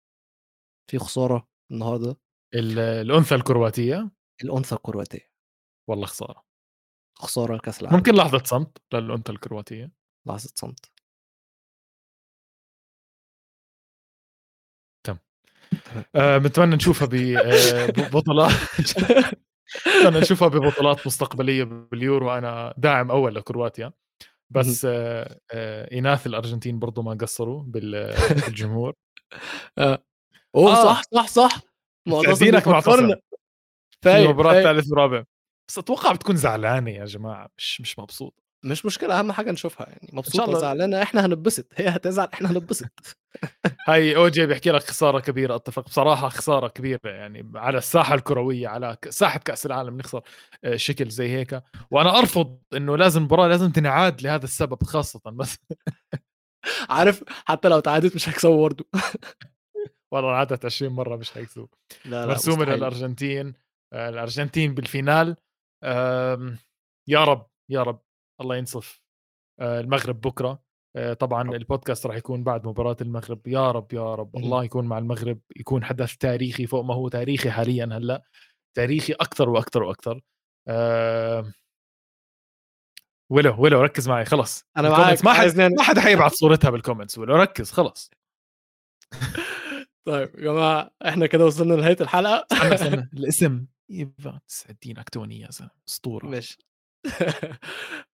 في 0.91 0.99
خسارة 0.99 1.49
النهارده. 1.73 2.17
ال 2.55 2.79
الأنثى 2.79 3.35
الكرواتية؟ 3.35 4.11
الأنثى 4.45 4.75
الكرواتية. 4.75 5.31
والله 5.89 6.07
خسارة. 6.07 6.45
خسارة 7.19 7.59
كأس 7.59 7.83
العالم. 7.83 7.97
ممكن 7.97 8.15
لحظة 8.15 8.45
صمت 8.45 8.79
للأنثى 8.95 9.33
الكرواتية؟ 9.33 9.93
لحظة 10.27 10.53
صمت. 10.57 10.91
بنتمنى 16.15 16.77
نشوفها 16.77 17.09
ببطولات 17.09 18.51
آه، 19.11 19.33
بنتمنى 19.87 20.21
نشوفها 20.21 20.49
ببطولات 20.49 21.07
مستقبلية 21.07 21.65
باليورو 21.65 22.31
أنا 22.31 22.75
داعم 22.79 23.11
أول 23.11 23.35
لكرواتيا 23.35 23.93
بس 24.51 24.85
آه، 24.91 25.41
آه، 25.53 25.99
إناث 25.99 26.29
الأرجنتين 26.29 26.79
برضه 26.79 27.03
ما 27.03 27.15
قصّروا 27.15 27.63
بال 27.67 28.15
بالجمهور. 28.49 28.95
آه. 29.79 29.99
آه. 30.57 30.85
صح، 30.85 31.03
صح، 31.15 31.29
صح. 31.29 31.61
معتصم 32.09 32.47
معتصم. 32.73 33.09
في 33.17 33.17
فايق، 34.05 34.31
مباراة 34.31 34.53
فايق. 34.53 34.65
ثالث 34.65 34.93
ورابع. 34.93 35.25
بس 35.69 35.79
أتوقع 35.79 36.13
بتكون 36.13 36.37
زعلانة 36.37 36.91
يا 36.93 37.05
جماعة 37.07 37.49
مش 37.59 37.81
مش 37.81 37.99
مبسوطة. 37.99 38.43
مش 38.67 38.87
مشكلة 38.87 39.19
أهم 39.19 39.33
حاجة 39.33 39.51
نشوفها 39.53 39.87
يعني 39.89 40.09
الله. 40.49 40.59
زعلانة 40.61 41.03
إحنا 41.03 41.27
هنتبسط، 41.27 41.67
هي 41.75 41.89
هتزعل 41.89 42.29
إحنا 42.35 42.51
هنتبسط. 42.51 43.17
هاي 43.89 44.17
أوجي 44.17 44.47
بيحكي 44.47 44.71
لك 44.71 44.83
خسارة 44.83 45.21
كبيرة 45.21 45.55
أتفق 45.57 45.85
بصراحة 45.85 46.29
خسارة 46.29 46.69
كبيرة 46.69 47.01
يعني 47.05 47.53
على 47.55 47.79
الساحة 47.79 48.15
الكروية 48.15 48.69
على 48.69 48.97
ك 49.03 49.11
ساحة 49.11 49.39
كأس 49.39 49.67
العالم 49.67 49.97
نخسر 49.97 50.21
آآ 50.65 50.77
شكل 50.77 51.09
زي 51.09 51.29
هيك، 51.29 51.63
وأنا 51.91 52.19
أرفض 52.19 52.59
إنه 52.77 52.97
لازم 52.97 53.21
المباراة 53.21 53.49
لازم 53.49 53.71
تنعاد 53.71 54.23
لهذا 54.23 54.45
السبب 54.45 54.83
خاصةً 54.83 55.21
بس 55.31 55.57
عارف 56.91 57.25
حتى 57.29 57.69
لو 57.69 57.79
اتعادت 57.79 58.15
مش 58.15 58.29
هيكسبوا 58.29 58.61
برضه. 58.63 58.87
والله 60.13 60.33
عادت 60.33 60.65
20 60.65 60.93
مرة 60.93 61.17
مش 61.17 61.31
حيكسبوا. 61.31 61.67
لا، 62.05 62.11
لأ 62.11 62.27
مرسومة 62.27 62.57
مستحيل. 62.57 62.79
للأرجنتين 62.79 63.55
آآ 63.93 64.09
الأرجنتين 64.09 64.75
بال 64.75 64.92
final 64.92 65.37
يا 67.09 67.25
رب، 67.25 67.47
يا 67.71 67.83
رب 67.83 68.06
الله 68.41 68.57
ينصف 68.57 69.01
آآ 69.61 69.81
المغرب 69.81 70.21
بكرة 70.21 70.63
آآ 70.97 71.15
طبعًا. 71.15 71.51
البودكاست 71.57 72.07
راح 72.07 72.17
يكون 72.17 72.45
بعد 72.45 72.67
مباراة 72.67 72.97
المغرب، 73.01 73.47
يا 73.47 73.71
رب، 73.71 73.93
يا 73.93 74.15
رب 74.15 74.37
اهم. 74.37 74.45
الله 74.45 74.65
يكون 74.65 74.85
مع 74.85 74.99
المغرب، 74.99 75.41
يكون 75.57 75.85
حدث 75.85 76.17
تاريخي 76.17 76.67
فوق 76.67 76.85
ما 76.85 76.95
هو 76.95 77.09
تاريخي 77.09 77.51
حاليًا 77.51 77.85
هلأ، 77.85 78.23
تاريخي 78.77 79.13
أكتر 79.13 79.49
وأكتر 79.49 79.83
وأكتر. 79.83 80.21
آآ 80.69 81.53
ويلو، 83.31 83.63
ويلو 83.63 83.83
ركّز 83.83 84.09
معي 84.09 84.25
خلص 84.25 84.61
الcomments 84.61 84.81
معاك 84.87 85.25
ما 85.25 85.33
حد 85.33 85.61
ما 85.61 85.83
حدا 85.83 86.01
حيبعت 86.01 86.33
صورتها 86.33 86.71
بالcomments 86.79 87.19
ويلو 87.19 87.37
ركّز 87.37 87.71
خلص. 87.71 88.11
طيب 90.07 90.29
يا 90.39 90.41
جماعة 90.41 90.91
إحنا 91.09 91.27
كده 91.27 91.47
وصلنا 91.47 91.75
لنهاية 91.75 91.97
الحلقة. 92.01 92.47
استنى، 92.53 92.75
استنى 92.75 93.09
الاسم 93.19 93.67
إيفانس 93.91 94.67
الدين 94.71 94.99
أكتوني 94.99 95.41
يا 95.41 95.49
زلمة 95.51 95.71
أسطورة. 95.89 96.27
ماشي. 96.27 96.59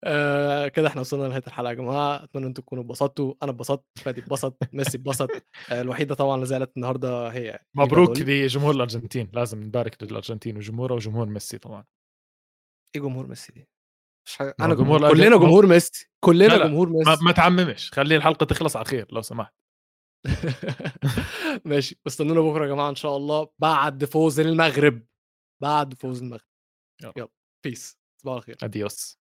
آآ 0.05 0.69
كده 0.69 0.89
إحنا 0.89 1.01
وصلنا 1.01 1.25
لنهاية 1.27 1.43
الحلقة 1.47 1.71
يا 1.71 1.75
جماعة، 1.75 2.25
أتمنى 2.25 2.47
إنتم 2.47 2.63
تكونوا 2.63 2.85
اتبسطتوا، 2.85 3.35
أنا 3.43 3.51
اتبسطت، 3.51 3.85
فادي 3.99 4.21
اتبسط، 4.21 4.57
ميسي 4.73 4.97
اتبسط، 4.99 5.31
آآ 5.71 5.81
الوحيدة 5.83 6.15
طبعًا 6.15 6.35
اللي 6.35 6.47
زعلت 6.47 6.73
النهارده 6.77 7.29
هي 7.29 7.59
مبروك. 7.75 8.19
لجمهور 8.19 8.75
الأرجنتين، 8.75 9.31
لازم 9.33 9.63
نبارك 9.63 10.03
للأرجنتين 10.03 10.57
وجمهورها 10.57 10.95
وجمهور 10.95 11.27
ميسي 11.27 11.59
طبعًا. 11.59 11.85
إيه 12.97 13.03
جمهور 13.03 13.27
ميسي 13.27 13.53
دي؟ 13.53 13.69
مش 14.29 14.37
حاجة 14.37 14.55
ما 14.59 14.67
أنا 14.67 14.75
جمهور 14.75 14.99
جمهور 14.99 15.13
الأرجن 15.13 15.23
كلنا 15.25 15.37
ما 15.37 15.43
هو 15.43 15.47
جمهور 15.47 15.67
ميسي، 15.67 16.11
كلنا 16.25 16.47
لا، 16.49 16.57
لا، 16.57 16.67
جمهور 16.67 16.89
ما 16.89 16.99
ميسي. 16.99 17.25
ما 17.25 17.33
تعممش، 17.33 17.91
خلّي 17.93 18.17
الحلقة 18.17 18.47
تخلص 18.47 18.77
على 18.77 18.85
خير 18.85 19.07
لو 19.13 19.23
سمحت. 19.23 19.55
ماشي، 21.65 22.01
واستنونا 22.05 22.41
بكرة 22.41 22.65
يا 22.65 22.69
جماعة 22.69 22.91
إن 22.91 22.95
شاء 22.95 23.17
الله 23.17 23.49
بعد 23.59 24.05
فوز 24.05 24.41
المغرب، 24.41 25.07
بعد 25.63 25.95
فوز 25.95 26.23
المغرب. 26.23 26.47
يالّا 27.17 27.29
peace 27.69 28.02
تصبحوا 28.23 28.35
على 28.35 28.43
خير. 28.43 28.57
Adios. 28.65 29.22